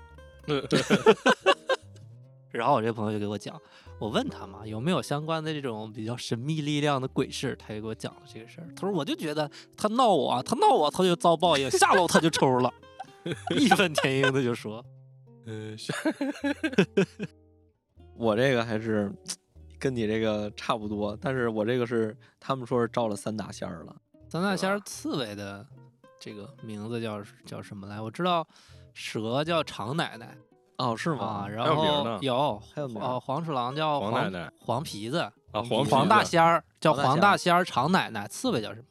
[2.49, 3.59] 然后我这朋友就给我讲，
[3.99, 8.67] 我问他嘛有没有相关的这种比较神秘力量的鬼事，他就给我讲了这个事儿。
[8.75, 12.73] 他说我就觉得他闹我啊，他闹我他就遭报应，下楼他就抽了，
[13.55, 14.83] 义愤填膺的就说，
[15.45, 15.77] 嗯，
[18.23, 19.13] 我这个还是
[19.77, 23.95] 跟你这个差不多，但是我这个是他们说是招了三大仙儿了。
[24.29, 25.65] 三大仙儿刺猬的
[26.19, 27.99] 这个名字叫叫什么来？
[27.99, 28.47] 我知道
[28.93, 30.35] 蛇叫长奶奶
[30.77, 31.47] 哦，是啊，吗？
[31.47, 35.19] 然后有还有名儿哦，黄鼠狼叫黄奶奶黄皮子，
[35.51, 38.85] 啊，黄黄大仙儿叫黄黄大仙儿大仙儿，常奶奶，刺猬叫什么？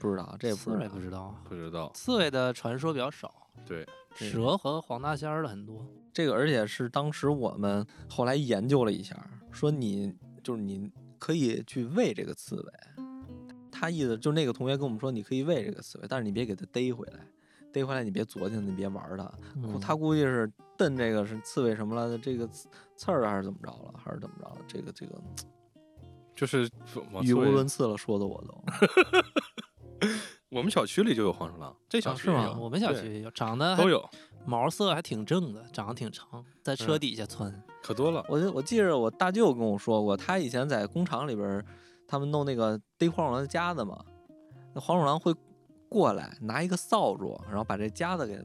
[0.00, 0.94] 不知道，这也不刺猬知道。
[0.94, 3.32] 不知道啊，不知道，刺猬的传说比较少，
[3.66, 3.86] 对，
[4.18, 5.86] 对蛇和黄大仙儿的很多。
[6.12, 12.72] 这个而且是当时我们后来研究了一下，说你就是你可以去喂这个刺猬。
[13.72, 17.20] 他意思就那个同学跟我们说，你可以喂这个刺猬，但是你别给它逮回来，
[17.72, 19.32] 逮回来你别作践它，你别玩儿它。
[19.80, 24.58] 他估计是瞪这个是刺猬什么了的，这个刺刺儿还是怎么着了，还是怎么着了？
[24.68, 25.18] 这个这个
[26.34, 26.68] 就是
[27.22, 28.64] 语无伦次了，说的我都。
[30.50, 32.40] 我们小区里就有黄鼠狼，这小啊是吗？
[32.40, 34.08] 区也有我们小对区也有，长得还都有，
[34.44, 37.62] 毛色还挺正的，长得挺长，在车嗯底下窜。
[37.82, 38.24] 可多了。
[38.28, 41.64] 我就我记着我大舅跟我说过，他以前在工厂里边儿，
[42.06, 44.04] 他们弄那个逮黄鼠狼的夹子嘛，
[44.74, 45.32] 那黄鼠狼会
[45.88, 48.38] 过来拿一个扫帚，然后把这夹子给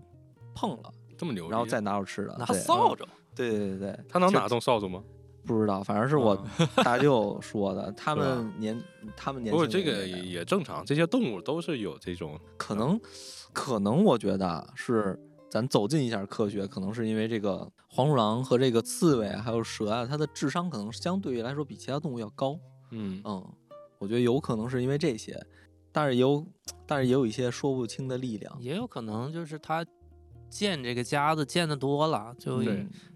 [0.53, 2.37] 碰了，这么牛逼，然后再拿着吃的。
[2.37, 3.03] 拿对扫帚，
[3.35, 5.03] 对对对对，他能拿动扫帚吗？
[5.45, 7.91] 不知道，反正是我嗯 大舅说的。
[7.97, 8.81] 他们年
[9.15, 12.99] 他们年不过这个也也正常，这些动物都是有这种可能
[13.53, 15.17] 可能我觉得啊是
[15.49, 22.59] 咱走进一下科学，可能是因为这个黄鼠狼和这个刺猬啊还有蛇啊，它的智商可能相对于来说比其他动物要高。
[22.91, 23.43] 嗯嗯，
[23.99, 25.39] 我觉得有可能是因为这些，
[25.91, 26.45] 但是有，
[26.85, 28.57] 但是也有一些说不清的力量。
[28.59, 29.85] 也有可能就是它
[30.49, 32.63] 见这个夹子见的多了，就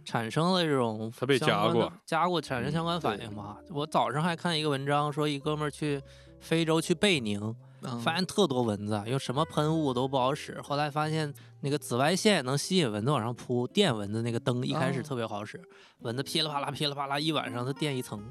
[0.03, 3.57] 产生了这种它被相关的夹过，夹过产生相关反应嘛。
[3.69, 6.01] 我早上还看一个文章，说一哥们儿去
[6.39, 10.59] 非洲去贝宁，嗯发现特多蚊子，用什么喷雾都不好使。
[10.61, 15.61] 后来发现那个紫外线能吸引蚊子往上扑，电蚊子那个灯一开始哦特别好使，
[15.99, 18.21] 蚊子噼里啪啦噼里啪啦一晚上它电一层。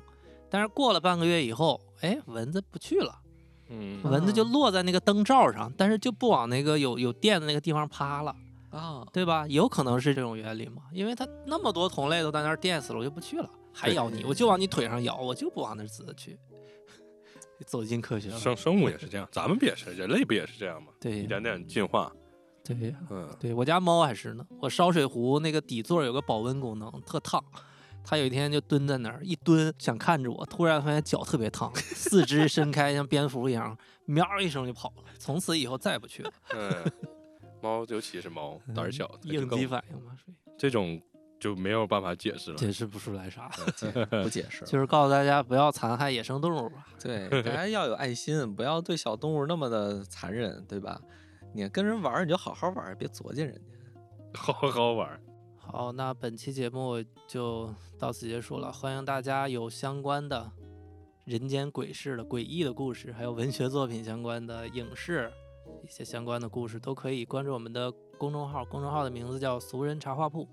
[0.51, 3.15] 但是过了半个月以后，哎，蚊子不去了，
[3.69, 8.35] 嗯蚊子就啊落在那个灯罩上，但是就不往那个有有电的那个地方趴了，
[8.71, 9.47] 啊，对吧？
[9.49, 16.39] 有可能是这种原理嘛，因为它那么多同类都在那儿电死了，我就不去了，还咬你，我就往你腿上咬，我就不往那儿紫的去。
[17.67, 20.89] 走进科学了，生生物也是这样，咱们不也是，人类不也是这样吗？
[21.01, 22.13] 对一点点进化，
[22.63, 27.43] 对嗯，对我家猫还是呢，我烧水壶那个底座有个保温功能，特烫。
[28.05, 35.05] 它有一天就蹲在那儿，一蹲想看着我，突然发现脚特别烫，四肢伸开像蝙蝠一样，喵一声就跑了。
[35.19, 36.93] 从此以后再也不去了，嗯，
[37.61, 41.01] 猫尤其是猫胆儿小，应激反应嘛，属于这种
[41.41, 42.57] 就没有办法解释了。
[42.57, 43.49] 解释不出来啥。
[44.23, 44.65] 不解释。
[44.65, 46.87] 就是告诉大家不要残害野生动物吧。
[47.01, 51.01] 对，大家要有爱心，不要对小动物那么的残忍，对吧？
[51.55, 53.63] 你跟人玩儿，你就好好玩儿，别作践人家。
[54.35, 55.21] 好好玩儿，
[55.57, 58.71] 好，那本期节目就到此结束了。
[58.71, 60.53] 欢迎大家有相关的
[61.25, 65.33] 人间鬼事的诡异的故事，还有文学作品相关的影视
[65.83, 70.47] 一些相关的故事，都可以关注我们的公众号，公众号的名字叫“俗人茶话铺”，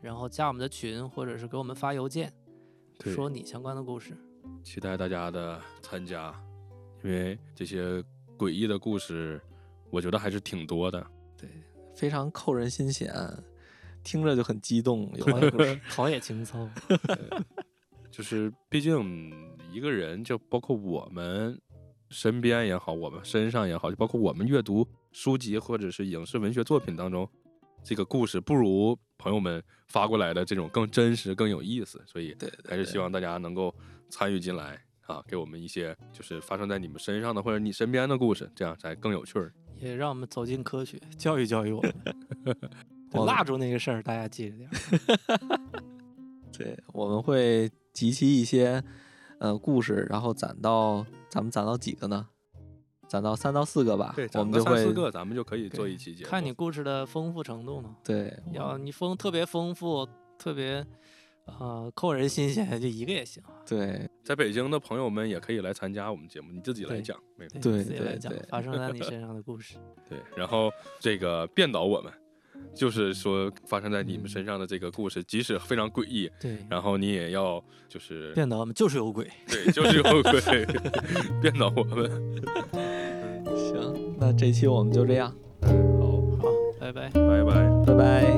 [0.00, 2.32] 然后加我们的群，或者是给我们发邮件，
[3.00, 4.16] 说你相关的故事。
[4.62, 6.34] 期待大家的参加，
[7.02, 8.02] 因为这些
[8.38, 9.40] 诡异的故事，
[9.90, 11.06] 我觉得还是挺多的。
[11.36, 11.48] 对，
[11.94, 13.12] 非常扣人心弦，
[14.02, 15.10] 听着就很激动。
[15.16, 16.68] 有陶 的故事陶冶情操。
[18.10, 19.32] 就是毕竟
[19.72, 21.60] 一个人，就包括我们
[22.14, 27.28] 身边也好，我们身上也好，就包括我们阅读书籍或者是影视文学作品当中，
[27.82, 32.00] 这个故事不如朋友们发过来的这种更真实、更有意思。
[32.06, 33.74] 所以对还是希望大家能够
[34.08, 39.52] 参与进来啊，给我们一些就是发生在你们身上的或者你身边的故事，这样才更有趣儿。
[39.80, 41.94] 也让我们走进科学，教育教育我们。
[43.10, 45.70] 对我蜡烛那个事儿，大家记着点儿。
[46.56, 48.82] 对，我们会集齐一些
[49.40, 51.04] 呃故事，然后攒到
[51.34, 52.28] 咱们攒到几个呢？
[53.08, 54.12] 攒到三到四个吧。
[54.14, 56.30] 对，我咱们三们就会四个，咱们就可以做一期节目。
[56.30, 57.96] 看你故事的丰富程度嘛。
[58.04, 60.08] 对，要你丰特别丰富，
[60.38, 60.86] 特别
[61.46, 63.42] 呃扣人心弦，就一个也行。
[63.66, 69.74] 对在北京的朋友们也可以来参加我们节目，你自己来讲，没对对自己来讲发生在你身上的故事。
[70.08, 70.70] 对，然后
[71.00, 72.12] 这个变倒我们，
[72.74, 79.30] 就是说发生在你们身上的这个故事，即使非常诡异，对，然后你也要就是变得我们就是有鬼。
[79.46, 80.40] 对，就是有鬼
[81.40, 82.10] 变倒我们。
[83.56, 85.32] 行，那这期我们就这样，
[85.62, 85.68] 好，
[86.42, 86.48] 好，
[86.80, 87.08] 拜拜。
[87.10, 87.68] 拜拜。
[87.86, 88.33] 拜拜。